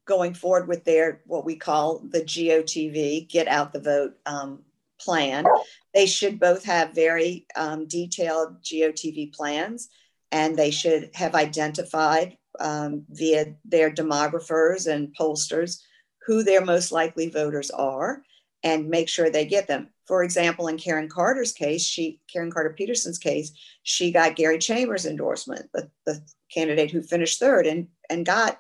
[0.06, 4.64] going forward with their what we call the GOTV, get out the vote um,
[5.00, 5.46] plan.
[5.94, 9.90] They should both have very um, detailed GOTV plans
[10.32, 15.82] and they should have identified um, via their demographers and pollsters
[16.26, 18.24] who their most likely voters are
[18.64, 19.90] and make sure they get them.
[20.06, 23.52] For example, in Karen Carter's case, she Karen Carter Peterson's case,
[23.84, 26.22] she got Gary Chambers' endorsement, the, the
[26.54, 28.60] candidate who finished third and and got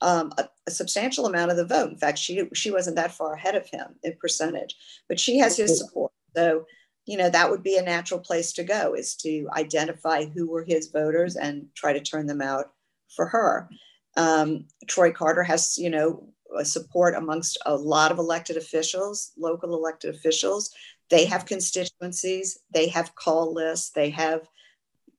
[0.00, 1.90] um, a, a, substantial amount of the vote.
[1.90, 4.76] In fact, she she wasn't that far ahead of him in percentage,
[5.08, 6.12] but she has his support.
[6.34, 6.66] So
[7.06, 10.64] you know that would be a natural place to go is to identify who were
[10.64, 12.72] his voters and try to turn them out
[13.14, 13.68] for her.
[14.16, 16.28] Um, troy carter has you know
[16.62, 20.70] support amongst a lot of elected officials local elected officials.
[21.08, 24.48] They have constituencies they have call lists they have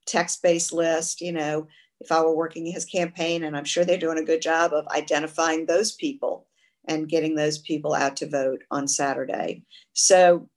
[0.05, 1.67] text-based lists you know.
[1.99, 4.87] If i were working his campaign and i'm sure they're doing a good job of
[4.89, 6.45] identifying those people
[6.87, 9.63] and getting those people out to vote on saturday.
[9.93, 10.47] So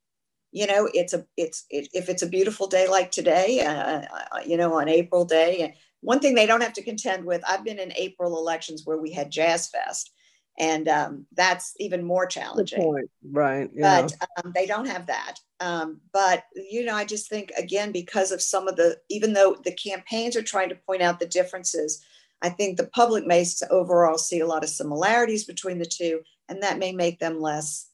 [0.53, 4.41] you know it's a it's it, if it's a beautiful day like today uh, uh,
[4.45, 7.79] you know on april day one thing they don't have to contend with i've been
[7.79, 10.13] in april elections where we had jazz fest
[10.59, 12.83] and um, that's even more challenging.
[13.31, 14.03] Right yeah.
[14.03, 14.13] but
[14.45, 15.37] um, they don't have that.
[15.61, 19.57] Um, but you know i just think again because of some of the even though
[19.63, 22.03] the campaigns are trying to point out the differences
[22.41, 26.63] i think the public may overall see a lot of similarities between the two and
[26.63, 27.90] that may make them less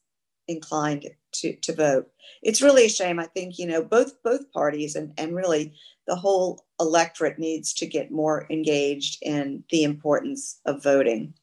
[0.47, 2.09] inclined to, to vote.
[2.41, 3.19] It's really a shame.
[3.19, 5.73] I think, you know, both both parties and, and really
[6.07, 11.33] the whole electorate needs to get more engaged in the importance of voting.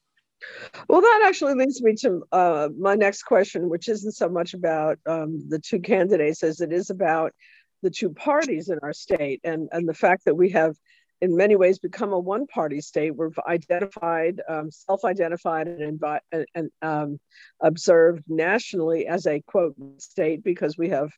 [0.87, 4.99] Well, that actually leads me to uh, my next question, which isn't so much about
[5.05, 7.33] um, the two candidates as it is about
[7.81, 10.75] the two parties in our state and, and the fact that we have
[11.21, 13.15] in many ways become a one party state.
[13.15, 17.19] We've identified, um, self identified, and, and um,
[17.61, 21.09] observed nationally as a quote state because we have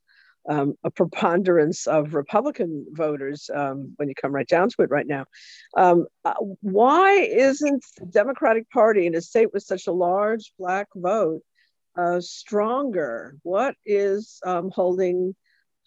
[0.47, 5.07] um, a preponderance of Republican voters um, when you come right down to it right
[5.07, 5.25] now.
[5.75, 10.87] Um, uh, why isn't the Democratic Party in a state with such a large Black
[10.95, 11.41] vote
[11.97, 13.35] uh, stronger?
[13.43, 15.35] What is um, holding?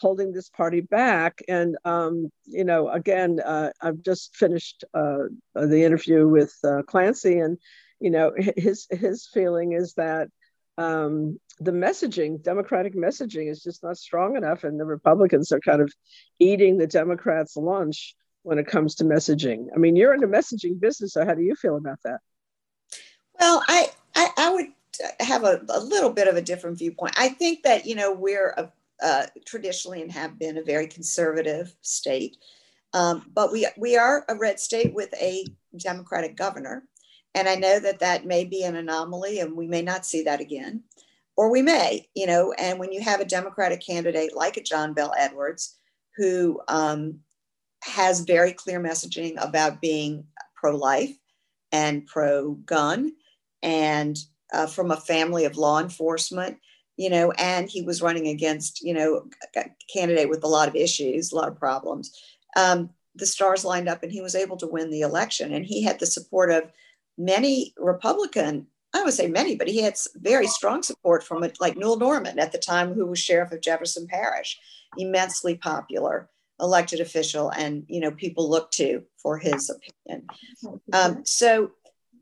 [0.00, 1.42] Holding this party back.
[1.48, 7.38] And, um, you know, again, uh, I've just finished uh, the interview with uh, Clancy,
[7.38, 7.58] and,
[8.00, 10.28] you know, his, his feeling is that
[10.78, 15.82] um, the messaging, Democratic messaging, is just not strong enough, and the Republicans are kind
[15.82, 15.92] of
[16.38, 19.66] eating the Democrats' lunch when it comes to messaging.
[19.74, 22.20] I mean, you're in the messaging business, so how do you feel about that?
[23.38, 24.66] Well, I, I, I would
[25.20, 27.14] have a, a little bit of a different viewpoint.
[27.18, 31.74] I think that, you know, we're a uh, traditionally and have been a very conservative
[31.80, 32.36] state.
[32.92, 35.44] Um, but we, we are a red state with a
[35.76, 36.84] Democratic governor.
[37.34, 40.40] And I know that that may be an anomaly and we may not see that
[40.40, 40.82] again,
[41.36, 42.52] or we may, you know.
[42.58, 45.78] And when you have a Democratic candidate like a John Bel Edwards,
[46.16, 47.20] who um,
[47.84, 50.24] has very clear messaging about being
[50.56, 51.16] pro life
[51.72, 53.12] and pro gun
[53.62, 54.18] and
[54.52, 56.58] uh, from a family of law enforcement,
[57.00, 59.24] you know, and he was running against, you know,
[59.56, 62.14] a candidate with a lot of issues, a lot of problems.
[62.56, 65.54] Um, the stars lined up and he was able to win the election.
[65.54, 66.64] And he had the support of
[67.16, 71.74] many Republican, I would say many, but he had very strong support from it, like
[71.74, 74.60] Newell Normand at the time, who was sheriff of Jefferson Parish,
[74.98, 76.28] immensely popular
[76.60, 80.26] elected official, and you know people look to for his opinion.
[80.92, 81.70] Um, so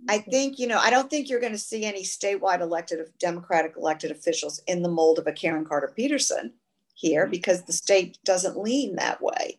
[0.09, 3.75] I think, you know, I don't think you're going to see any statewide elected Democratic
[3.77, 6.53] elected officials in the mold of a Karen Carter Peterson
[6.95, 9.59] here because the state doesn't lean that way.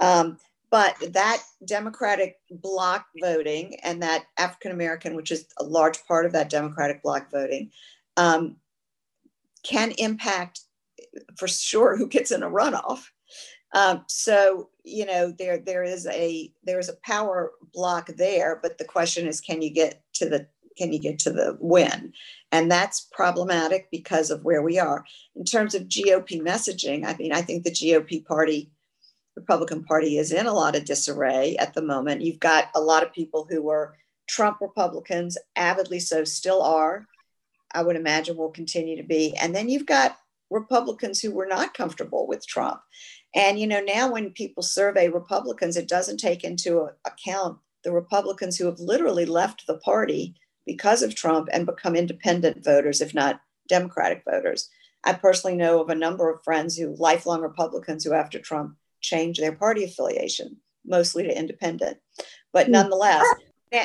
[0.00, 0.38] Um,
[0.70, 6.32] but that Democratic bloc voting and that African American, which is a large part of
[6.32, 7.70] that Democratic bloc voting,
[8.16, 8.56] um,
[9.62, 10.60] can impact
[11.36, 13.04] for sure who gets in a runoff.
[13.74, 18.78] Um, so you know there there is a there is a power block there, but
[18.78, 20.46] the question is, can you get to the
[20.78, 22.12] can you get to the win?
[22.50, 25.04] And that's problematic because of where we are
[25.36, 27.04] in terms of GOP messaging.
[27.04, 28.70] I mean, I think the GOP party
[29.36, 32.22] Republican Party is in a lot of disarray at the moment.
[32.22, 33.96] You've got a lot of people who were
[34.28, 37.06] Trump Republicans, avidly so, still are.
[37.72, 39.36] I would imagine will continue to be.
[39.36, 40.16] And then you've got
[40.50, 42.80] Republicans who were not comfortable with Trump.
[43.34, 48.56] And, you know, now when people survey Republicans, it doesn't take into account the Republicans
[48.56, 50.34] who have literally left the party
[50.66, 54.70] because of Trump and become independent voters, if not Democratic voters.
[55.04, 59.38] I personally know of a number of friends who, lifelong Republicans, who after Trump change
[59.38, 61.98] their party affiliation, mostly to independent.
[62.52, 62.72] But hmm.
[62.72, 63.26] nonetheless,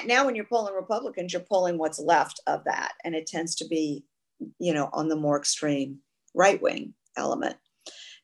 [0.05, 2.93] now when you're polling Republicans, you're polling what's left of that.
[3.03, 4.05] And it tends to be,
[4.59, 5.99] you know, on the more extreme
[6.33, 7.55] right wing element.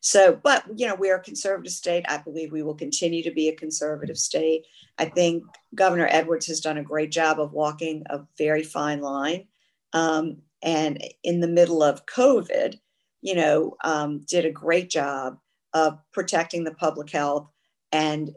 [0.01, 2.05] So, but, you know, we're a conservative state.
[2.07, 4.67] I believe we will continue to be a conservative state.
[4.99, 9.47] I think Governor Edwards has done a great job of walking a very fine line.
[9.93, 12.79] Um, and in the middle of COVID,
[13.21, 15.39] you know, um, did a great job
[15.73, 17.49] of protecting the public health
[17.91, 18.35] and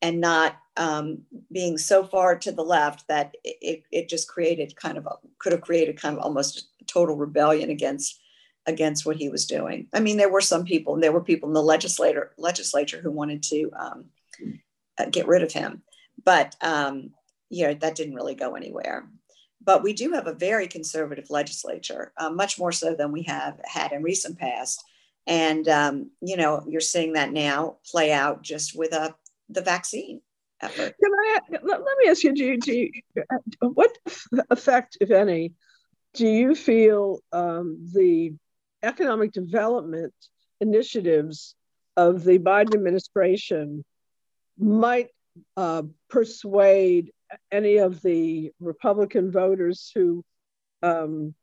[0.00, 1.22] and not um,
[1.52, 5.52] being so far to the left that it, it just created kind of a, could
[5.52, 8.21] have created kind of almost total rebellion against
[8.66, 9.88] against what he was doing.
[9.92, 13.42] I mean, there were some people, there were people in the legislator legislature who wanted
[13.44, 14.04] to um,
[14.98, 15.82] uh, get rid of him,
[16.24, 17.10] but um,
[17.50, 19.08] you know that didn't really go anywhere.
[19.64, 23.60] But we do have a very conservative legislature, uh, much more so than we have
[23.64, 24.82] had in recent past.
[25.26, 29.12] And, um, you know, you're seeing that now play out just with uh,
[29.48, 30.20] the vaccine
[30.60, 30.94] effort.
[31.00, 32.90] Can I, let, me ask you, do you, do you,
[33.60, 33.96] what
[34.50, 35.52] effect, if any,
[36.14, 38.34] do you feel um, the
[38.82, 40.14] economic development
[40.60, 41.54] initiatives
[41.96, 43.84] of the Biden administration
[44.58, 45.08] might
[45.56, 47.12] uh, persuade
[47.50, 50.24] any of the Republican voters who
[50.82, 51.34] um,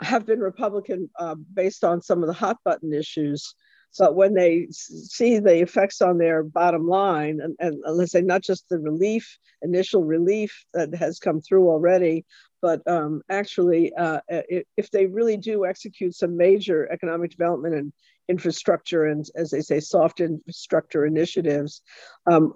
[0.00, 3.54] have been Republican uh, based on some of the hot button issues.
[3.98, 8.42] But when they see the effects on their bottom line, and, and let's say not
[8.42, 12.24] just the relief, initial relief that has come through already,
[12.60, 17.92] but um, actually, uh, if they really do execute some major economic development and
[18.28, 21.82] infrastructure and, as they say, soft infrastructure initiatives,
[22.30, 22.52] um,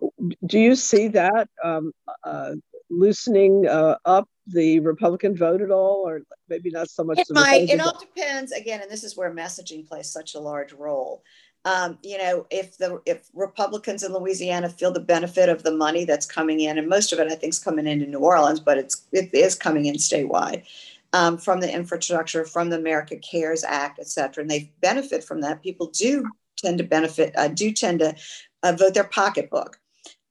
[0.46, 1.92] do you see that um,
[2.24, 2.52] uh,
[2.92, 7.18] loosening uh, up the Republican vote at all, or maybe not so much?
[7.18, 7.70] It might.
[7.70, 8.52] It all depends.
[8.52, 11.22] Again, and this is where messaging plays such a large role.
[11.64, 16.04] Um, you know, if the if Republicans in Louisiana feel the benefit of the money
[16.04, 18.78] that's coming in, and most of it I think is coming into New Orleans, but
[18.78, 20.64] it's it is coming in statewide
[21.12, 25.40] um, from the infrastructure, from the America Cares Act, et cetera, and they benefit from
[25.42, 25.62] that.
[25.62, 26.24] People do
[26.56, 28.16] tend to benefit, uh, do tend to
[28.64, 29.78] uh, vote their pocketbook.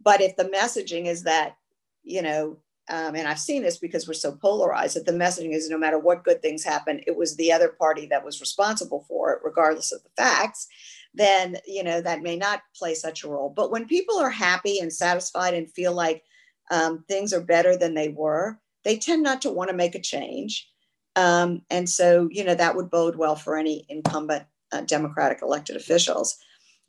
[0.04, 1.56] But if the messaging is that,
[2.04, 2.58] you know,
[2.90, 6.00] um, and I've seen this because we're so polarized that the messaging is no matter
[6.00, 9.92] what good things happen, it was the other party that was responsible for it, regardless
[9.92, 10.68] of the facts,
[11.14, 13.50] then, you know, that may not play such a role.
[13.50, 16.24] But when people are happy and satisfied and feel like
[16.70, 20.02] um, things are better than they were, they tend not to want to make a
[20.02, 20.68] change.
[21.16, 25.76] Um, and so, you know, that would bode well for any incumbent uh, Democratic elected
[25.76, 26.38] officials.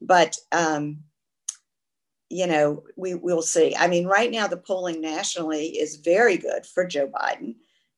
[0.00, 1.04] But, um,
[2.32, 3.76] you know, we will see.
[3.76, 7.56] I mean, right now the polling nationally is very good for Joe Biden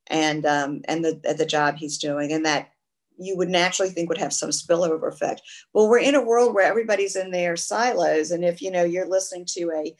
[0.08, 2.70] and um, and the the job he's doing, and that
[3.16, 5.42] you would naturally think would have some spillover effect.
[5.72, 9.08] Well, we're in a world where everybody's in their silos, and if you know you're
[9.08, 9.96] listening to a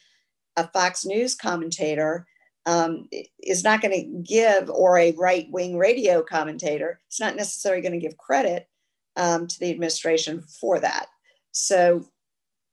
[0.57, 2.26] a Fox News commentator
[2.66, 3.09] um,
[3.41, 7.93] is not going to give, or a right wing radio commentator, it's not necessarily going
[7.93, 8.68] to give credit
[9.16, 11.07] um, to the administration for that.
[11.53, 12.09] So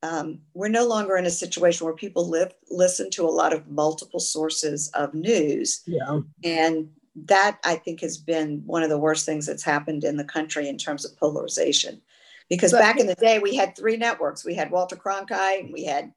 [0.03, 3.67] um, we're no longer in a situation where people live listen to a lot of
[3.67, 5.81] multiple sources of news.
[5.85, 6.21] Yeah.
[6.43, 10.23] And that I think has been one of the worst things that's happened in the
[10.23, 12.01] country in terms of polarization.
[12.49, 14.43] Because but, back in the day, we had three networks.
[14.43, 16.11] We had Walter Cronkite, we had,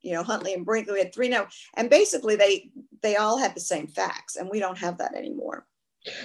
[0.00, 0.94] you know, Huntley and Brinkley.
[0.94, 2.70] We had three now, and basically they
[3.02, 5.66] they all had the same facts, and we don't have that anymore.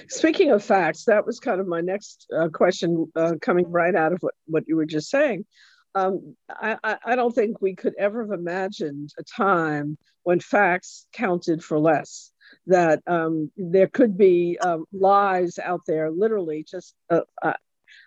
[0.10, 4.12] Speaking of facts, that was kind of my next uh, question uh, coming right out
[4.12, 5.45] of what, what you were just saying.
[5.96, 11.64] Um, I, I don't think we could ever have imagined a time when facts counted
[11.64, 12.32] for less.
[12.68, 16.96] That um, there could be um, lies out there, literally just.
[17.10, 17.54] Uh, uh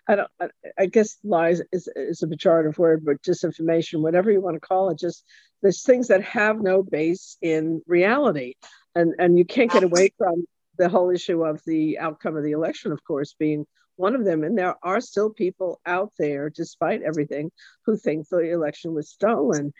[0.07, 0.31] I don't.
[0.77, 4.89] I guess lies is, is a pejorative word, but disinformation, whatever you want to call
[4.89, 5.23] it, just
[5.61, 8.55] there's things that have no base in reality,
[8.95, 10.45] and and you can't get away from
[10.77, 13.65] the whole issue of the outcome of the election, of course, being
[13.95, 14.43] one of them.
[14.43, 17.51] And there are still people out there, despite everything,
[17.85, 19.73] who think the election was stolen.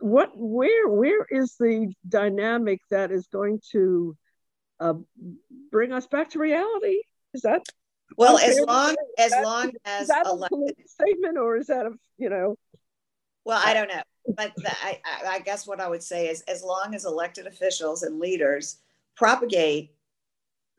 [0.00, 4.16] What, where, where is the dynamic that is going to
[4.80, 4.94] uh,
[5.70, 7.02] bring us back to reality?
[7.34, 7.62] Is that
[8.16, 11.86] well, as long as that, long as is that elected a statement, or is that
[11.86, 12.56] a you know?
[13.44, 14.02] Well, I don't know,
[14.34, 18.02] but the, I, I guess what I would say is, as long as elected officials
[18.02, 18.78] and leaders
[19.14, 19.94] propagate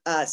[0.06, 0.26] uh,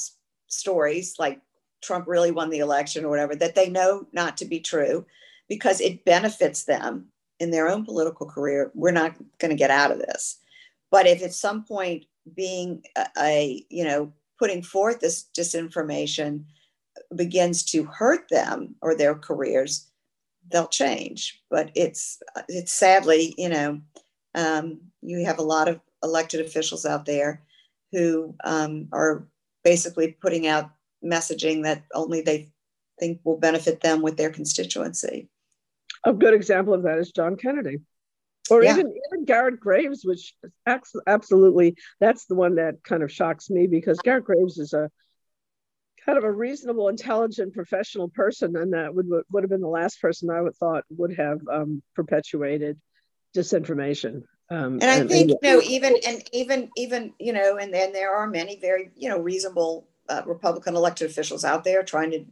[0.47, 1.40] stories like
[1.87, 5.07] Trump really won the election or whatever that they know not to be true
[5.49, 7.07] because it benefits them
[7.39, 8.70] in their own political career.
[8.74, 10.39] We're not going to get out of this.
[10.91, 16.45] But if at some point being a, a you know putting forth this disinformation
[17.14, 19.89] begins to hurt them or their careers,
[20.51, 21.41] they'll change.
[21.51, 23.80] But it's it's sadly you know
[24.34, 27.43] um, you have a lot of elected officials out there
[27.93, 29.26] who um, are
[29.64, 30.70] basically putting out
[31.05, 32.51] messaging that only they
[32.99, 35.28] think will benefit them with their constituency.
[36.05, 37.78] A good example of that is John Kennedy.
[38.49, 38.74] Or yeah.
[38.74, 40.34] even, even Garrett Graves, which
[40.66, 44.88] absolutely, that's the one that kind of shocks me because Garrett Graves is a
[46.05, 50.01] kind of a reasonable, intelligent, professional person, and that would would have been the last
[50.01, 52.80] person I would thought would have um, perpetuated
[53.36, 54.22] disinformation.
[54.49, 57.74] Um, and I and, think and, you know even and even even you know and
[57.74, 62.11] then there are many very you know reasonable uh, Republican elected officials out there trying
[62.11, 62.24] to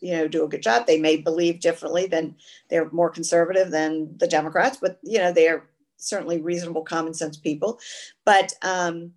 [0.00, 0.86] you know do a good job.
[0.86, 2.36] They may believe differently than
[2.68, 5.64] they're more conservative than the Democrats, but you know they're
[5.96, 7.78] certainly reasonable, common sense people.
[8.24, 9.12] But um,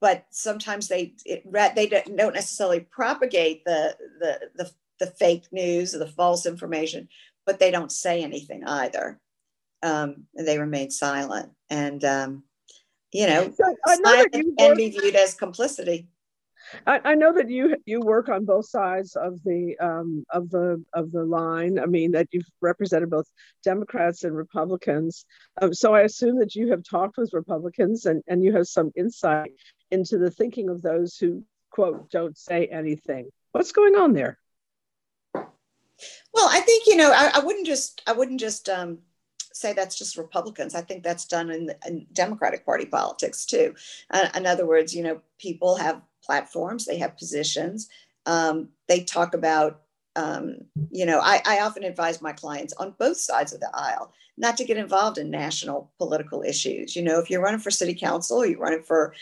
[0.00, 4.70] but sometimes they it, they don't necessarily propagate the the the,
[5.00, 7.08] the fake news or the false information,
[7.44, 9.20] but they don't say anything either
[9.82, 11.52] um, and they remain silent.
[11.70, 12.42] And, um,
[13.12, 16.08] you know, so silent can be viewed as complicity.
[16.86, 20.82] I, I, know that you you work on both sides of the um, of the
[20.94, 21.78] of the line.
[21.78, 23.26] I mean that you've represented both
[23.62, 25.24] Democrats and Republicans.
[25.60, 28.90] Um, so I assume that you have talked with Republicans and, and you have some
[28.96, 29.52] insight
[29.90, 33.30] into the thinking of those who quote don't say anything.
[33.52, 34.38] What's going on there?
[35.34, 38.98] Well, I think you know I, I wouldn't just I wouldn't just um,
[39.56, 40.74] say that's just Republicans.
[40.74, 43.74] I think that's done in, in Democratic Party politics too.
[44.10, 47.88] Uh, in other words, you know, people have platforms, they have positions,
[48.26, 49.82] um, they talk about.
[50.16, 50.60] Um,
[50.90, 54.56] you know, I, I often advise my clients on both sides of the aisle not
[54.56, 56.96] to get involved in national political issues.
[56.96, 59.14] You know, if you're running for city council you're running for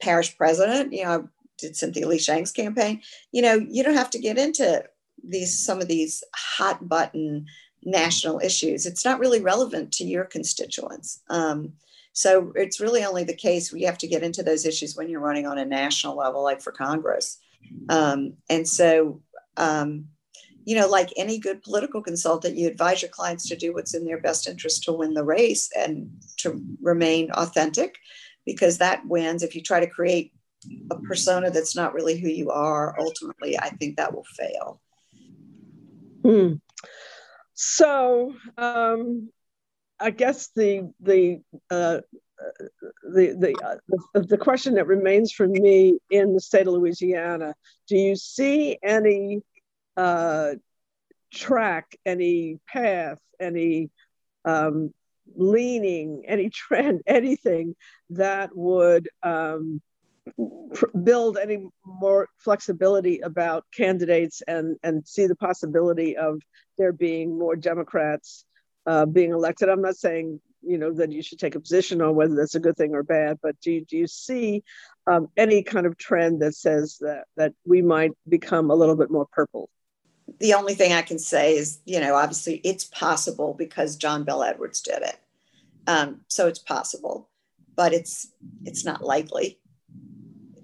[0.00, 1.18] parish president, you know, I
[1.58, 4.84] did Cynthia Lee Sheng's campaign, you know, you don't have to get into
[5.24, 7.46] these some of these hot button
[7.84, 8.86] national issues.
[8.86, 11.20] It's not really relevant to your constituents.
[11.28, 11.74] Um,
[12.12, 15.20] so it's really only the case we have to get into those issues when you're
[15.20, 17.38] running on a national level, like for Congress.
[17.88, 19.22] Um, and so,
[19.56, 20.06] um,
[20.64, 24.04] you know, like any good political consultant, you advise your clients to do what's in
[24.04, 27.96] their best interest to win the race and to remain authentic,
[28.44, 29.42] because that wins.
[29.42, 30.32] If you try to create
[30.90, 34.80] a persona that's not really who you are, ultimately, I think that will fail.
[36.22, 36.54] Hmm.
[37.54, 39.30] So um,
[40.02, 41.40] I guess the the
[41.70, 42.00] uh,
[43.04, 43.76] the the, uh,
[44.14, 47.54] the, the question that remains for me in the state of Louisiana:
[47.86, 49.42] Do you see any
[49.96, 50.54] uh,
[51.32, 53.90] track, any path, any
[54.44, 54.92] um,
[55.36, 57.76] leaning, any trend, anything
[58.10, 59.80] that would um,
[61.04, 66.40] build any more flexibility about candidates and and see the possibility of
[66.76, 68.44] there being more Democrats
[68.86, 69.68] uh, being elected.
[69.68, 72.60] I'm not saying you know that you should take a position on whether that's a
[72.60, 74.62] good thing or bad, but do you, do you see
[75.06, 79.10] um, any kind of trend that says that that we might become a little bit
[79.10, 79.68] more purple?
[80.38, 84.42] The only thing I can say is, you know, obviously it's possible because John Bell
[84.42, 85.18] Edwards did it,
[85.86, 87.28] um, so it's possible,
[87.74, 88.28] but it's
[88.64, 89.58] it's not likely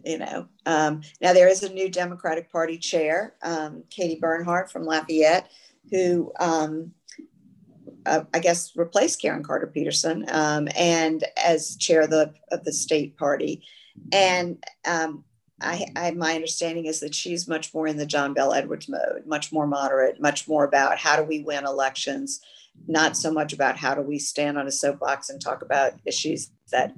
[0.05, 0.49] you know.
[0.65, 5.51] Um, now there is a new Democratic Party chair, um, Katie Bernhardt from Lafayette,
[5.91, 6.93] who um,
[8.07, 12.73] uh, I guess replaced Karen Carter Peterson um, and as chair of the of the
[12.73, 13.63] state party,
[14.13, 15.25] and um,
[15.61, 19.27] I, I, my understanding is that she's much more in the John Bell Edwards mode,
[19.27, 22.41] much more moderate, much more about how do we win elections,
[22.87, 26.51] not so much about how do we stand on a soapbox and talk about issues
[26.71, 26.93] that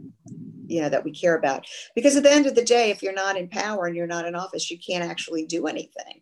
[0.66, 1.66] you know that we care about.
[1.94, 4.26] Because at the end of the day if you're not in power and you're not
[4.26, 6.20] in office you can't actually do anything.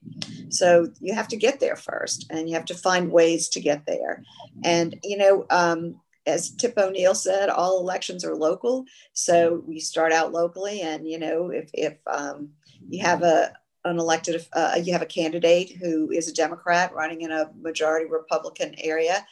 [0.50, 3.84] So you have to get there first and you have to find ways to get
[3.86, 4.22] there.
[4.64, 8.84] And you know um, as tip o'neill said all elections are local.
[9.12, 12.50] So we start out locally and you know if, if um,
[12.88, 13.52] you have a
[13.84, 18.06] an elected uh, you have a candidate who is a democrat running in a majority
[18.10, 19.24] republican area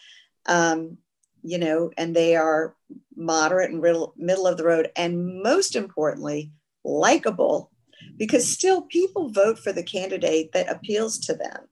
[0.46, 0.98] um,
[1.42, 2.74] you know, and they are
[3.14, 6.52] moderate and middle, middle of the road, and most importantly,
[6.84, 7.70] likable,
[8.16, 11.66] because still people vote for the candidate that appeals to them.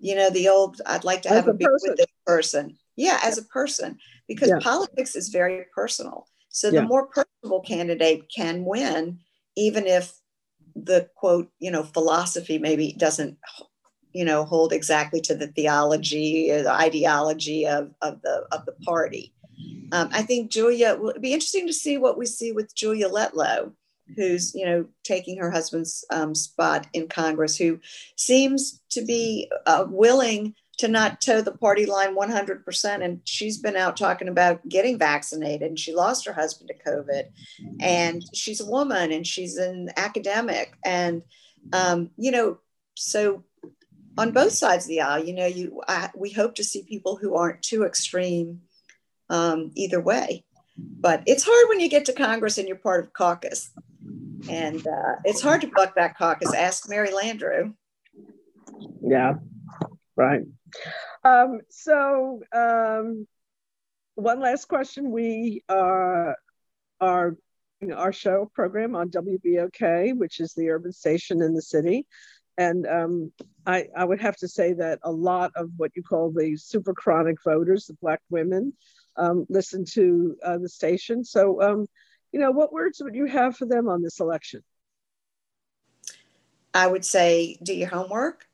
[0.00, 3.18] You know, the old "I'd like to have a, a beer with this person." Yeah,
[3.22, 3.98] as a person,
[4.28, 4.58] because yeah.
[4.60, 6.26] politics is very personal.
[6.50, 6.86] So the yeah.
[6.86, 9.20] more personable candidate can win,
[9.56, 10.12] even if
[10.74, 13.38] the quote, you know, philosophy maybe doesn't
[14.12, 18.72] you know hold exactly to the theology or the ideology of, of the of the
[18.84, 19.32] party.
[19.92, 23.72] Um, i think julia will be interesting to see what we see with julia letlow
[24.16, 27.78] who's you know taking her husband's um, spot in congress who
[28.16, 33.76] seems to be uh, willing to not toe the party line 100% and she's been
[33.76, 35.68] out talking about getting vaccinated.
[35.68, 37.24] And she lost her husband to covid.
[37.80, 40.78] And she's a woman and she's an academic.
[40.82, 41.20] And
[41.74, 42.58] um, you know
[42.96, 43.44] so
[44.20, 45.24] on both sides of the aisle.
[45.24, 48.60] You know, you I, we hope to see people who aren't too extreme
[49.30, 50.44] um, either way.
[50.76, 53.70] But it's hard when you get to Congress and you're part of caucus,
[54.48, 56.54] and uh, it's hard to buck that caucus.
[56.54, 57.74] Ask Mary Landrieu.
[59.02, 59.34] Yeah,
[60.16, 60.42] right.
[61.24, 63.26] Um, so, um,
[64.14, 66.32] one last question: We uh,
[67.00, 67.36] are
[67.94, 72.06] our show program on WBOK, which is the urban station in the city.
[72.58, 73.32] And um,
[73.66, 76.92] I, I would have to say that a lot of what you call the super
[76.92, 78.74] chronic voters, the Black women,
[79.16, 81.24] um, listen to uh, the station.
[81.24, 81.86] So, um,
[82.32, 84.62] you know, what words would you have for them on this election?
[86.72, 88.46] I would say do your homework,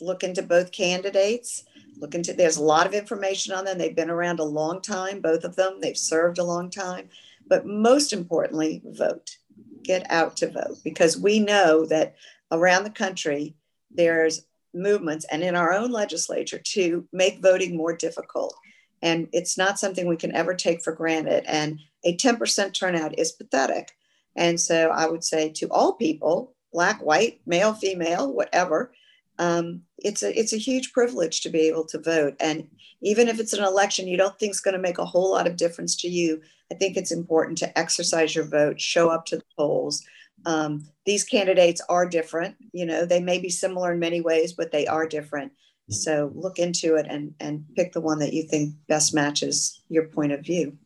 [0.00, 1.64] look into both candidates,
[1.98, 3.78] look into, there's a lot of information on them.
[3.78, 7.08] They've been around a long time, both of them, they've served a long time.
[7.46, 9.38] But most importantly, vote.
[9.82, 12.14] Get out to vote because we know that
[12.50, 13.54] around the country,
[13.90, 14.44] there's
[14.74, 18.54] movements and in our own legislature to make voting more difficult.
[19.02, 21.44] And it's not something we can ever take for granted.
[21.46, 23.92] And a 10% turnout is pathetic.
[24.36, 28.92] And so I would say to all people, black, white, male, female, whatever,
[29.38, 32.34] um, it's a it's a huge privilege to be able to vote.
[32.40, 32.68] And
[33.02, 35.46] even if it's an election you don't think is going to make a whole lot
[35.46, 36.40] of difference to you,
[36.72, 40.04] I think it's important to exercise your vote, show up to the polls,
[40.46, 42.56] um, these candidates are different.
[42.72, 45.52] You know, they may be similar in many ways, but they are different.
[45.90, 50.08] So look into it and, and pick the one that you think best matches your
[50.08, 50.76] point of view.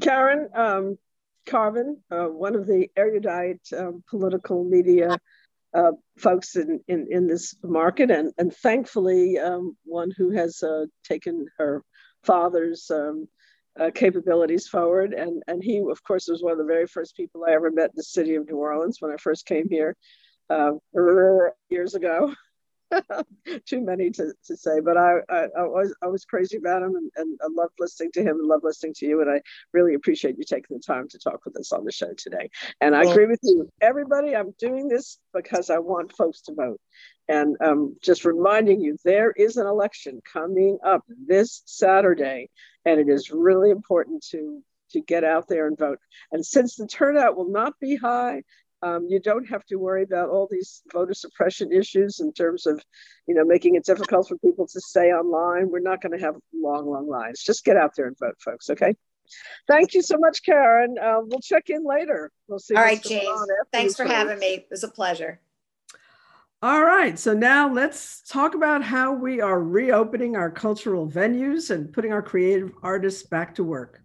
[0.00, 0.98] Karen um,
[1.46, 5.18] Carvin, uh, one of the erudite um, political media
[5.72, 10.86] uh, folks in, in, in this market, and, and thankfully, um, one who has uh,
[11.04, 11.84] taken her
[12.24, 13.28] father's um,
[13.80, 15.14] uh, capabilities forward.
[15.14, 17.90] And, and he, of course, was one of the very first people I ever met
[17.90, 19.96] in the city of New Orleans when I first came here
[20.50, 20.72] uh,
[21.70, 22.34] years ago.
[23.66, 26.96] Too many to, to say, but I, I, I, was I was crazy about him
[26.96, 29.20] and, and I loved listening to him and loved listening to you.
[29.20, 29.40] And I
[29.72, 32.50] really appreciate you taking the time to talk with us on the show today.
[32.80, 34.34] And I agree with you, everybody.
[34.34, 36.80] I'm doing this because I want folks to vote.
[37.28, 42.50] And um, just reminding you, there is an election coming up this Saturday,
[42.84, 44.62] and it is really important to
[44.92, 45.98] to get out there and vote.
[46.32, 48.42] And since the turnout will not be high,
[48.82, 52.82] um, you don't have to worry about all these voter suppression issues in terms of,
[53.28, 55.68] you know, making it difficult for people to stay online.
[55.70, 57.42] We're not going to have long, long lines.
[57.42, 58.70] Just get out there and vote, folks.
[58.70, 58.96] Okay.
[59.68, 60.96] Thank you so much, Karen.
[61.00, 62.32] Uh, we'll check in later.
[62.48, 62.74] We'll see.
[62.74, 63.28] All right, James.
[63.72, 64.54] Thanks for having me.
[64.54, 65.40] It was a pleasure.
[66.62, 71.90] All right, so now let's talk about how we are reopening our cultural venues and
[71.90, 74.02] putting our creative artists back to work.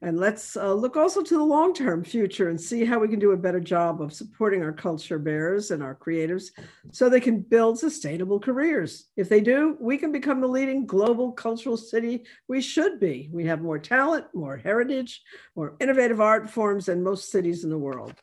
[0.00, 3.18] And let's uh, look also to the long term future and see how we can
[3.18, 6.52] do a better job of supporting our culture bearers and our creatives
[6.92, 9.08] so they can build sustainable careers.
[9.16, 13.28] If they do, we can become the leading global cultural city we should be.
[13.32, 15.22] We have more talent, more heritage,
[15.56, 18.14] more innovative art forms than most cities in the world.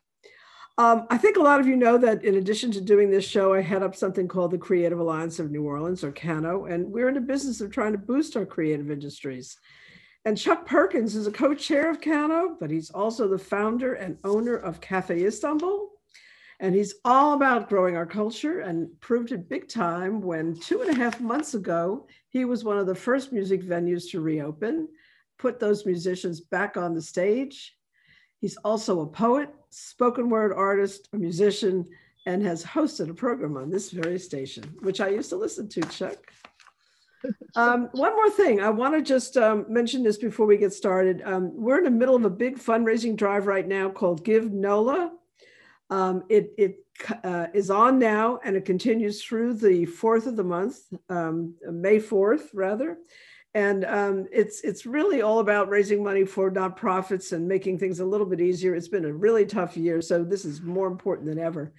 [0.79, 3.53] Um, I think a lot of you know that in addition to doing this show,
[3.53, 7.07] I head up something called the Creative Alliance of New Orleans, or CANO, and we're
[7.07, 9.57] in the business of trying to boost our creative industries.
[10.23, 14.55] And Chuck Perkins is a co-chair of CANO, but he's also the founder and owner
[14.55, 15.89] of Cafe Istanbul.
[16.59, 20.91] And he's all about growing our culture and proved it big time when two and
[20.91, 24.89] a half months ago, he was one of the first music venues to reopen,
[25.39, 27.75] put those musicians back on the stage.
[28.41, 31.87] He's also a poet, spoken word artist, a musician,
[32.25, 35.81] and has hosted a program on this very station, which I used to listen to,
[35.81, 36.17] Chuck.
[37.55, 41.23] Um, one more thing, I want to just um, mention this before we get started.
[41.25, 45.11] Um, we're in the middle of a big fundraising drive right now called Give NOLA.
[45.89, 46.85] Um, it it
[47.23, 51.99] uh, is on now and it continues through the fourth of the month, um, May
[51.99, 52.99] fourth rather,
[53.57, 58.05] and um, it's it's really all about raising money for nonprofits and making things a
[58.05, 58.75] little bit easier.
[58.75, 61.73] It's been a really tough year, so this is more important than ever.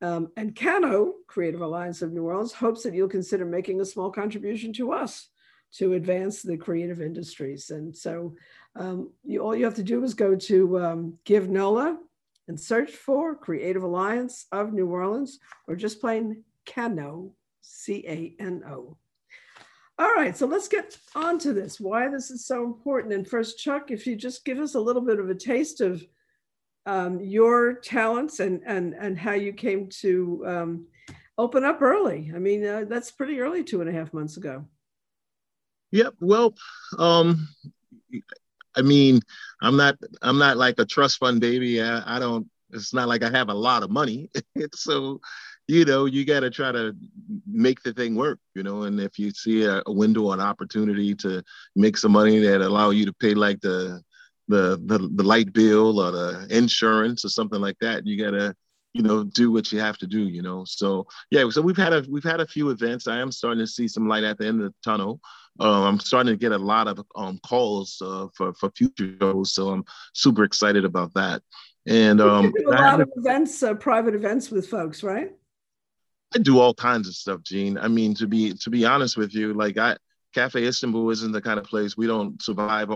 [0.00, 4.12] Um, and Cano, Creative Alliance of New Orleans, hopes that you'll consider making a small
[4.12, 5.28] contribution to us
[5.78, 7.70] to advance the creative industries.
[7.70, 8.36] And so
[8.76, 11.98] um, you, all you have to do is go to um, Give NOLA
[12.46, 18.62] and search for Creative Alliance of New Orleans or just plain Cano, C A N
[18.68, 18.96] O.
[19.98, 23.14] All right, so let's get on to this, why this is so important.
[23.14, 26.06] And first, Chuck, if you just give us a little bit of a taste of
[26.86, 30.86] um, your talents and and and how you came to um,
[31.36, 32.30] open up early.
[32.34, 34.64] I mean, uh, that's pretty early, two and a half months ago.
[35.92, 36.14] Yep.
[36.20, 36.54] Well,
[36.98, 37.48] um,
[38.76, 39.20] I mean,
[39.60, 41.82] I'm not I'm not like a trust fund baby.
[41.82, 42.48] I, I don't.
[42.70, 44.30] It's not like I have a lot of money.
[44.74, 45.20] so,
[45.68, 46.94] you know, you got to try to
[47.46, 48.38] make the thing work.
[48.54, 51.42] You know, and if you see a, a window, an opportunity to
[51.74, 54.00] make some money that allow you to pay like the
[54.48, 58.06] the, the the light bill or the insurance or something like that.
[58.06, 58.54] You gotta
[58.96, 61.92] you know do what you have to do you know so yeah so we've had
[61.92, 64.46] a we've had a few events i am starting to see some light at the
[64.46, 65.20] end of the tunnel
[65.60, 69.52] uh, i'm starting to get a lot of um, calls uh, for for future shows
[69.52, 71.42] so i'm super excited about that
[71.86, 75.32] and um, a lot of events uh, private events with folks right
[76.34, 79.34] i do all kinds of stuff Jeanne i mean to be to be honest with
[79.34, 79.96] you like i
[80.34, 82.90] cafe istanbul isn't the kind of place we don't survive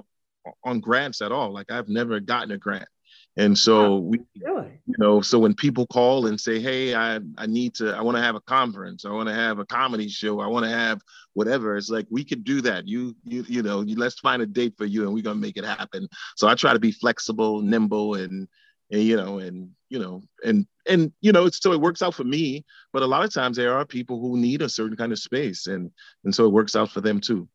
[0.65, 1.53] on grants at all.
[1.53, 2.89] Like I've never gotten a grant.
[3.37, 4.81] And so we, really?
[4.87, 8.17] you know, so when people call and say, "Hey, I I need to, I want
[8.17, 11.01] to have a conference, I want to have a comedy show, I want to have
[11.35, 12.89] whatever," it's like we could do that.
[12.89, 15.57] You you you know, you, let's find a date for you, and we're gonna make
[15.57, 16.09] it happen.
[16.37, 18.49] So I try to be flexible, nimble, and
[18.91, 22.25] and you know, and you know, and and you know, so it works out for
[22.25, 22.65] me.
[22.93, 25.67] But a lot of times there are people who need a certain kind of space,
[25.67, 25.91] and
[26.25, 27.49] and so it works out for them too.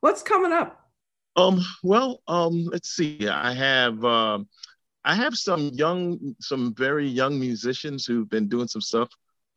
[0.00, 0.80] What's coming up?
[1.36, 3.28] Um, well, um, let's see.
[3.28, 4.38] I have uh,
[5.04, 9.08] I have some young, some very young musicians who've been doing some stuff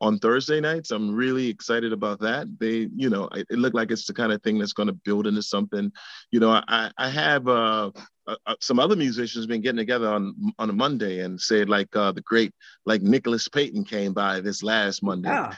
[0.02, 0.90] on Thursday nights.
[0.90, 2.48] I'm really excited about that.
[2.58, 4.92] They, you know, it, it looked like it's the kind of thing that's going to
[4.92, 5.92] build into something.
[6.32, 7.92] You know, I, I have uh,
[8.26, 11.94] uh, uh, some other musicians been getting together on on a Monday and said like
[11.94, 12.52] uh, the great
[12.84, 15.30] like Nicholas Payton came by this last Monday.
[15.30, 15.54] Yeah.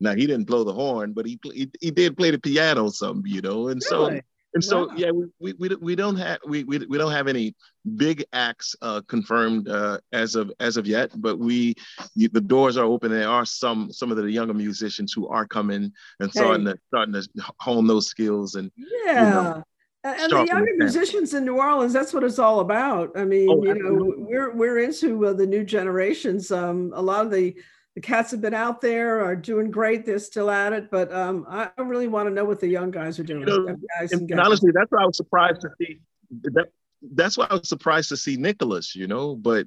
[0.00, 3.22] Now he didn't blow the horn, but he he, he did play the piano some,
[3.24, 4.16] you know, and really?
[4.16, 4.20] so
[4.54, 4.94] and so, wow.
[4.96, 7.54] yeah, we, we, we don't have we, we, we don't have any
[7.96, 11.74] big acts uh, confirmed uh, as of as of yet, but we
[12.16, 13.10] the doors are open.
[13.10, 17.14] There are some some of the younger musicians who are coming and starting to starting
[17.14, 17.28] to
[17.58, 18.86] hone those skills and yeah.
[19.06, 19.64] You know,
[20.04, 23.10] and the younger musicians in New Orleans, that's what it's all about.
[23.16, 26.52] I mean, oh, you know, we're we're into uh, the new generations.
[26.52, 27.56] Um, a lot of the
[27.94, 30.04] the cats have been out there are doing great.
[30.04, 33.18] They're still at it, but um, I really want to know what the young guys
[33.18, 33.40] are doing.
[33.40, 36.00] You know, and, and honestly, that's why I was surprised to see
[36.42, 36.66] that.
[37.12, 38.96] That's why I was surprised to see Nicholas.
[38.96, 39.66] You know, but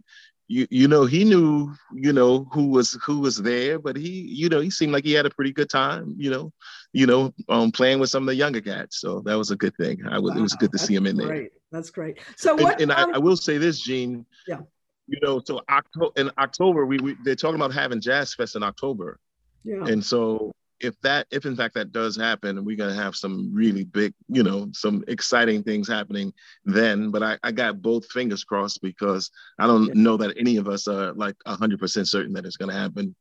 [0.49, 4.49] you you know he knew you know who was who was there, but he you
[4.49, 6.13] know he seemed like he had a pretty good time.
[6.17, 6.53] You know,
[6.91, 8.99] you know, um, playing with some of the younger cats.
[8.99, 10.05] So that was a good thing.
[10.05, 11.27] I was wow, it was good to see him in great.
[11.27, 11.49] there.
[11.71, 12.19] That's great.
[12.35, 12.81] So what?
[12.81, 14.25] And, and um, I, I will say this, Jeanne.
[14.47, 14.59] Yeah
[15.07, 18.63] you know, so October in October we, we they're talking about having Jazz Fest in
[18.63, 19.19] October.
[19.63, 19.85] Yeah.
[19.85, 23.49] And so if that if in fact that does happen we're going to have some
[23.53, 26.31] really big you know some exciting things happening
[26.65, 30.67] then but i, I got both fingers crossed because i don't know that any of
[30.67, 33.15] us are like 100% certain that it's going to happen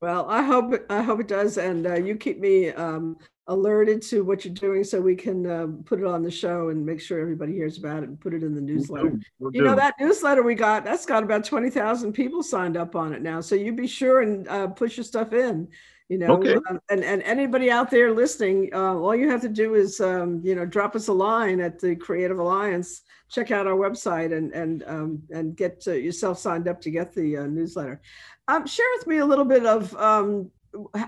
[0.00, 3.16] well i hope i hope it does and uh, you keep me um,
[3.50, 6.86] alerted to what you're doing so we can uh, put it on the show and
[6.86, 9.18] make sure everybody hears about it and put it in the newsletter.
[9.40, 13.12] We'll you know, that newsletter we got, that's got about 20,000 people signed up on
[13.12, 13.40] it now.
[13.40, 15.68] So you be sure and uh, push your stuff in
[16.08, 16.54] you know okay.
[16.68, 20.40] um, and and anybody out there listening uh, all you have to do is um,
[20.42, 24.52] you know drop us a line at the creative alliance check out our website and
[24.52, 28.00] and um, and get uh, yourself signed up to get the uh, newsletter
[28.48, 30.50] um, share with me a little bit of um,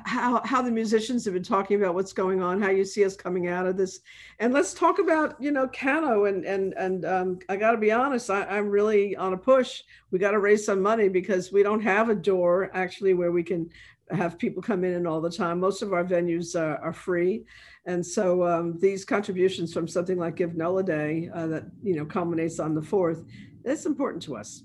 [0.07, 3.15] how how the musicians have been talking about what's going on how you see us
[3.15, 4.01] coming out of this
[4.41, 7.93] and let's talk about you know cano and and and um, i got to be
[7.93, 11.63] honest I, i'm really on a push we got to raise some money because we
[11.63, 13.71] don't have a door actually where we can
[14.11, 15.61] have people come in and all the time.
[15.61, 17.45] Most of our venues are, are free.
[17.87, 22.05] And so um, these contributions from something like Give NOLA Day uh, that, you know,
[22.05, 23.27] culminates on the 4th,
[23.65, 24.65] it's important to us.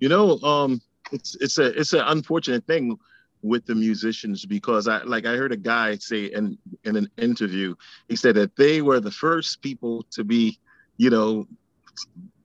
[0.00, 0.80] You know, um,
[1.12, 2.96] it's, it's a, it's an unfortunate thing
[3.42, 7.74] with the musicians because I, like I heard a guy say in, in an interview,
[8.08, 10.58] he said that they were the first people to be,
[10.96, 11.46] you know,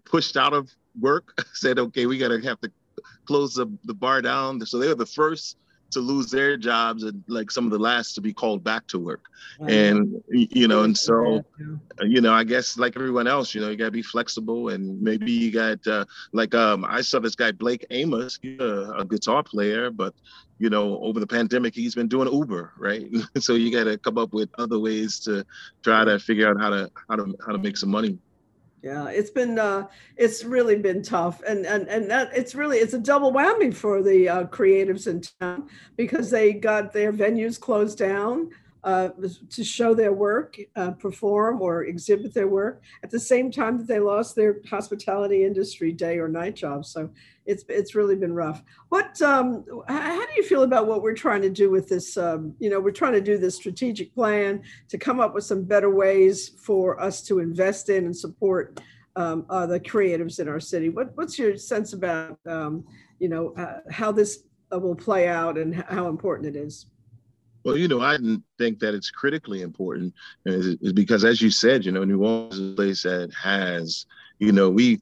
[0.05, 0.69] pushed out of
[0.99, 2.71] work, said, okay, we got to have to
[3.25, 4.63] close the, the bar down.
[4.65, 5.57] So they were the first
[5.91, 8.99] to lose their jobs and like some of the last to be called back to
[8.99, 9.25] work.
[9.67, 11.43] And you know and so
[12.01, 15.01] you know i guess like everyone else you know you got to be flexible and
[15.01, 19.43] maybe you got uh, like um i saw this guy blake amos a, a guitar
[19.43, 20.13] player but
[20.57, 23.07] you know over the pandemic he's been doing uber right?
[23.39, 25.45] So you got to come up with other ways to
[25.83, 28.17] try to figure out how to how to how to make some money
[28.81, 32.93] yeah it's been uh it's really been tough and and and that it's really it's
[32.93, 37.97] a double whammy for the uh, creatives in town because they got their venues closed
[37.97, 38.49] down
[38.83, 39.09] uh,
[39.49, 43.87] to show their work, uh, perform or exhibit their work at the same time that
[43.87, 46.89] they lost their hospitality industry day or night jobs.
[46.89, 47.09] So
[47.45, 48.63] it's it's really been rough.
[48.89, 52.17] What um, how do you feel about what we're trying to do with this?
[52.17, 55.63] Um, you know, we're trying to do this strategic plan to come up with some
[55.63, 58.79] better ways for us to invest in and support
[59.15, 60.89] um, uh, the creatives in our city.
[60.89, 62.83] What what's your sense about um,
[63.19, 66.87] you know uh, how this uh, will play out and how important it is?
[67.63, 68.17] Well, you know, I
[68.57, 70.13] think that it's critically important
[70.45, 74.05] is, because, as you said, you know, New Orleans is a place that has,
[74.39, 75.01] you know, we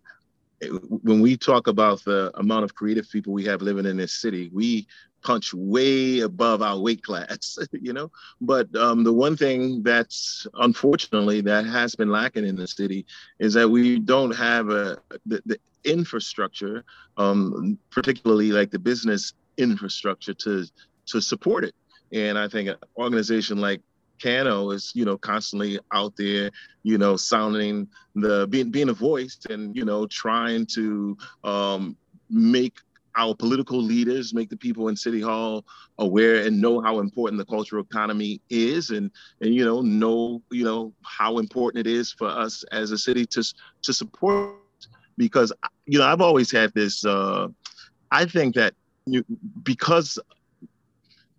[1.04, 4.50] when we talk about the amount of creative people we have living in this city,
[4.54, 4.88] we
[5.22, 8.12] punch way above our weight class, you know.
[8.42, 13.06] But um, the one thing that's unfortunately that has been lacking in the city
[13.40, 16.84] is that we don't have a the, the infrastructure,
[17.18, 20.66] um, particularly like the business infrastructure to
[21.08, 21.74] to support it.
[22.12, 23.82] And I think an organization like
[24.22, 26.52] Cano is, you know, constantly out there,
[26.84, 31.96] you know, sounding the being being a voice and you know trying to um,
[32.30, 32.78] make
[33.16, 35.66] our political leaders, make the people in City Hall
[35.98, 40.64] aware and know how important the cultural economy is, and and you know know you
[40.64, 43.44] know how important it is for us as a city to
[43.84, 44.56] to support.
[45.18, 45.52] Because
[45.86, 47.04] you know I've always had this.
[47.04, 47.48] Uh,
[48.12, 48.74] I think that
[49.64, 50.18] because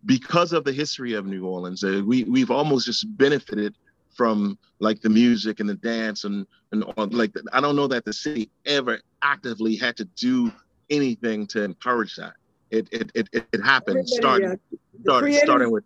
[0.06, 3.74] because of the history of New Orleans, uh, we we've almost just benefited
[4.14, 8.04] from like the music and the dance and and all, like I don't know that
[8.04, 10.52] the city ever actively had to do
[10.88, 12.34] anything to encourage that.
[12.70, 14.58] It it it, it happened starting
[15.02, 15.84] starting, starting with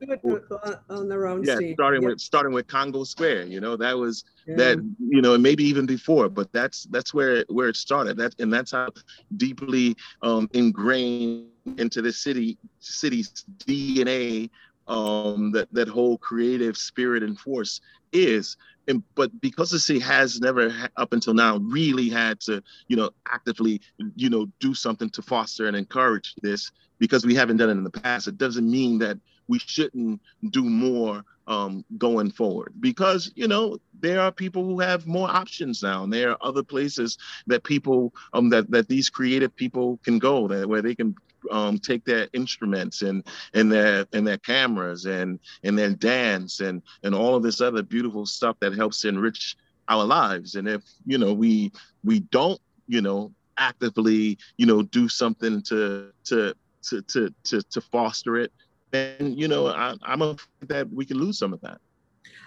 [0.90, 3.44] on their own yeah starting with starting with Congo Square.
[3.44, 4.56] You know that was yeah.
[4.56, 8.16] that you know and maybe even before, but that's that's where where it started.
[8.18, 8.90] That and that's how
[9.36, 11.46] deeply um, ingrained
[11.78, 14.50] into the city city's DNA
[14.86, 17.80] um, that that whole creative spirit and force
[18.12, 18.56] is.
[18.86, 23.10] And, but because the city has never up until now really had to you know
[23.32, 23.80] actively
[24.14, 27.84] you know do something to foster and encourage this because we haven't done it in
[27.84, 33.48] the past it doesn't mean that we shouldn't do more um, going forward because you
[33.48, 37.64] know there are people who have more options now and there are other places that
[37.64, 41.14] people um, that that these creative people can go that where they can
[41.50, 43.24] um, take their instruments and
[43.54, 47.82] and their and their cameras and and their dance and and all of this other
[47.82, 49.56] beautiful stuff that helps enrich
[49.88, 50.54] our lives.
[50.54, 51.72] And if you know we
[52.02, 57.80] we don't you know actively you know do something to to to to to, to
[57.80, 58.52] foster it,
[58.90, 61.80] then you know I, I'm afraid that we can lose some of that.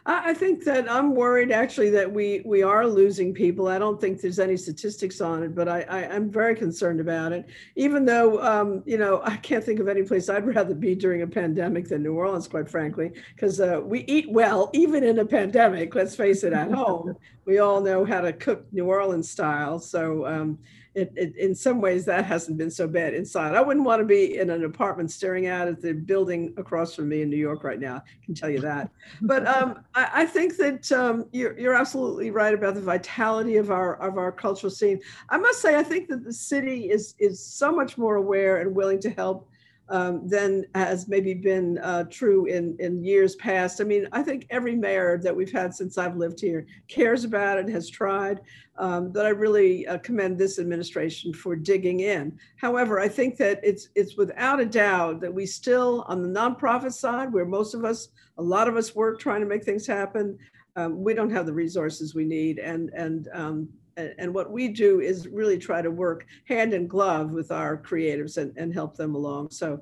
[0.10, 3.68] I think that I'm worried actually that we we are losing people.
[3.68, 7.34] I don't think there's any statistics on it, but I, I am very concerned about
[7.34, 7.46] it.
[7.76, 11.24] Even though um, you know I can't think of any place I'd rather be during
[11.24, 15.26] a pandemic than New Orleans, quite frankly, because uh, we eat well even in a
[15.26, 15.94] pandemic.
[15.94, 19.78] Let's face it, at home we all know how to cook New Orleans style.
[19.78, 20.58] So um,
[20.98, 23.54] it, it, in some ways that hasn't been so bad inside.
[23.54, 27.08] I wouldn't want to be in an apartment staring out at the building across from
[27.08, 27.98] me in New York right now.
[27.98, 28.90] I can tell you that.
[29.22, 33.72] But um, I, I, think that um, you're, you're absolutely right about the vitality of
[33.72, 35.00] our of our cultural scene.
[35.30, 38.76] I must say, I think that the city is is so much more aware and
[38.76, 39.50] willing to help
[39.90, 43.80] um, than has maybe been uh, true in, in years past.
[43.80, 47.58] I mean, I think every mayor that we've had since I've lived here cares about
[47.58, 48.42] it, has tried.
[48.78, 52.38] Um, I really uh, commend this administration for digging in.
[52.58, 56.94] However, I think that it's it's without a doubt that we still, on the nonprofit
[56.94, 60.38] side, where most of us, a lot of us work trying to make things happen,
[60.76, 65.02] um, we don't have the resources we need, and and um, and what we do
[65.02, 69.16] is really try to work hand in glove with our creatives and, and help them
[69.16, 69.50] along.
[69.50, 69.82] So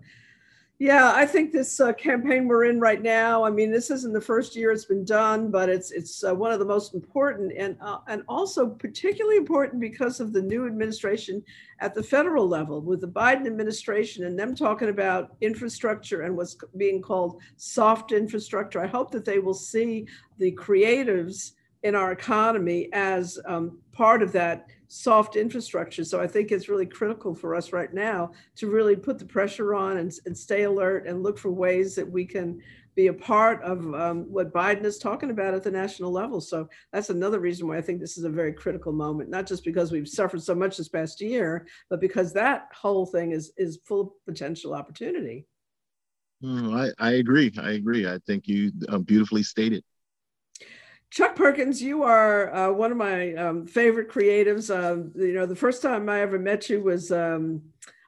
[0.77, 3.45] yeah, I think this uh, campaign we're in right now.
[3.45, 6.51] I mean, this isn't the first year it's been done, but it's it's uh, one
[6.51, 11.41] of the most important, and uh, and also particularly important because of the new administration
[11.79, 16.57] at the federal level, with the Biden administration and them talking about infrastructure and what's
[16.75, 18.81] being called soft infrastructure.
[18.81, 20.07] I hope that they will see
[20.39, 21.53] the creatives
[21.85, 26.03] in our economy as um, part of that soft infrastructure.
[26.03, 29.75] So I think it's really critical for us right now to really put the pressure
[29.75, 32.59] on and, and stay alert and look for ways that we can
[32.95, 36.41] be a part of um, what Biden is talking about at the national level.
[36.41, 39.63] So that's another reason why I think this is a very critical moment, not just
[39.63, 43.77] because we've suffered so much this past year, but because that whole thing is is
[43.85, 45.45] full of potential opportunity.
[46.43, 47.53] Mm, I, I agree.
[47.61, 48.07] I agree.
[48.07, 49.83] I think you uh, beautifully stated.
[51.15, 54.69] Chuck Perkins, you are uh, one of my um, favorite creatives.
[54.69, 57.61] Uh, you know, the first time I ever met you was um,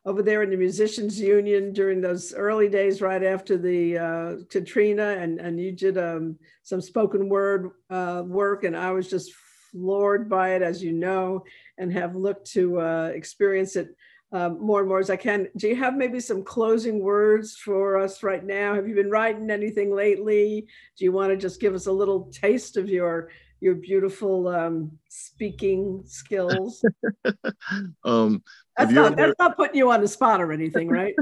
[0.05, 5.15] over there in the Musicians Union during those early days, right after the uh, Katrina,
[5.21, 9.31] and and you did um, some spoken word uh, work, and I was just
[9.71, 11.45] floored by it, as you know,
[11.77, 13.95] and have looked to uh, experience it
[14.31, 15.47] um, more and more as I can.
[15.55, 18.75] Do you have maybe some closing words for us right now?
[18.75, 20.67] Have you been writing anything lately?
[20.97, 24.91] Do you want to just give us a little taste of your your beautiful um,
[25.09, 26.83] speaking skills?
[28.03, 28.43] um,
[28.77, 31.15] that's, not, that's not putting you on the spot or anything, right?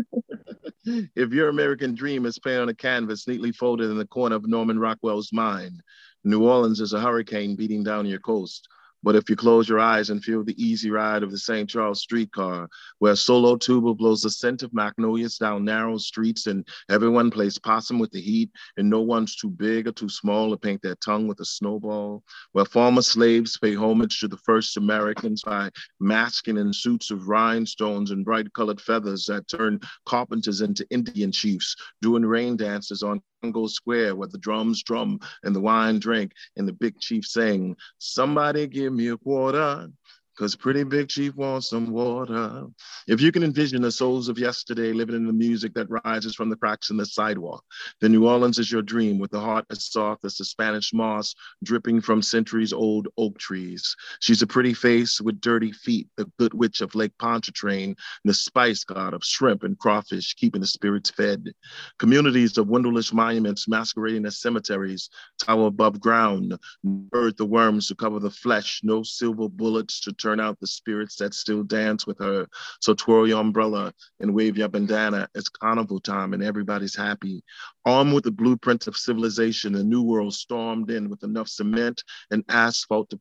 [0.86, 4.48] if your American dream is painted on a canvas neatly folded in the corner of
[4.48, 5.82] Norman Rockwell's mind,
[6.26, 8.68] New Orleans is a hurricane beating down your coast.
[9.06, 11.70] But if you close your eyes and feel the easy ride of the St.
[11.70, 17.30] Charles streetcar, where solo tuba blows the scent of magnolias down narrow streets and everyone
[17.30, 20.82] plays possum with the heat and no one's too big or too small to paint
[20.82, 25.70] their tongue with a snowball, where former slaves pay homage to the first Americans by
[26.00, 31.76] masking in suits of rhinestones and bright colored feathers that turn carpenters into Indian chiefs,
[32.02, 36.68] doing rain dances on Congo Square where the drums drum and the wine drink and
[36.68, 39.90] the big chief sing, somebody give me a quarter
[40.36, 42.66] because Pretty Big Chief wants some water.
[43.08, 46.50] If you can envision the souls of yesterday living in the music that rises from
[46.50, 47.64] the cracks in the sidewalk,
[48.02, 51.34] then New Orleans is your dream with the heart as soft as the Spanish moss
[51.64, 53.96] dripping from centuries old oak trees.
[54.20, 58.84] She's a pretty face with dirty feet, the good witch of Lake Pontchartrain, the spice
[58.84, 61.52] god of shrimp and crawfish, keeping the spirits fed.
[62.00, 65.10] Communities of windowless monuments masquerading as cemeteries
[65.40, 70.40] tower above ground, bird the worms to cover the flesh, no silver bullets to turn
[70.40, 72.48] out the spirits that still dance with her.
[72.82, 75.30] So twirl your umbrella and wave your bandana.
[75.36, 77.44] It's carnival time and everybody's happy.
[77.86, 82.44] Armed with the blueprint of civilization, the new world stormed in with enough cement and
[82.50, 83.20] asphalt to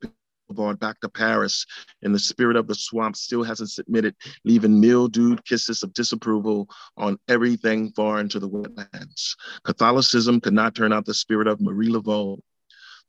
[0.48, 1.66] boulevard back to Paris,
[2.02, 4.14] and the spirit of the swamp still hasn't submitted,
[4.46, 9.34] leaving mildewed kisses of disapproval on everything far into the wetlands.
[9.64, 12.38] Catholicism could not turn out the spirit of Marie Laveau.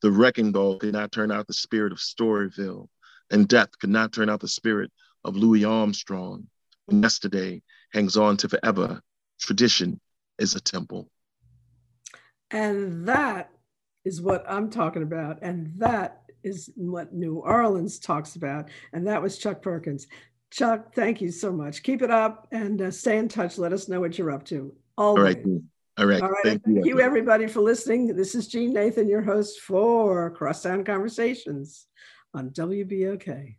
[0.01, 2.89] The wrecking ball could not turn out the spirit of Storyville
[3.31, 4.91] and death could not turn out the spirit
[5.23, 6.47] of Louis Armstrong.
[6.85, 7.63] When yesterday
[7.93, 9.01] hangs on to forever,
[9.39, 9.99] tradition
[10.37, 11.09] is a temple.
[12.51, 13.49] And that
[14.03, 15.39] is what I'm talking about.
[15.41, 18.69] And that is what New Orleans talks about.
[18.93, 20.07] And that was Chuck Perkins.
[20.51, 21.81] Chuck, thank you so much.
[21.81, 23.57] Keep it up and uh, stay in touch.
[23.57, 24.73] Let us know what you're up to.
[24.95, 25.17] Always.
[25.17, 25.45] All right.
[25.97, 26.21] All right.
[26.21, 26.43] All right.
[26.43, 28.15] Thank, thank you, everybody, for listening.
[28.15, 31.87] This is Jeanne Nathan, your host for Crosstown Conversations
[32.35, 33.55] on WBOK.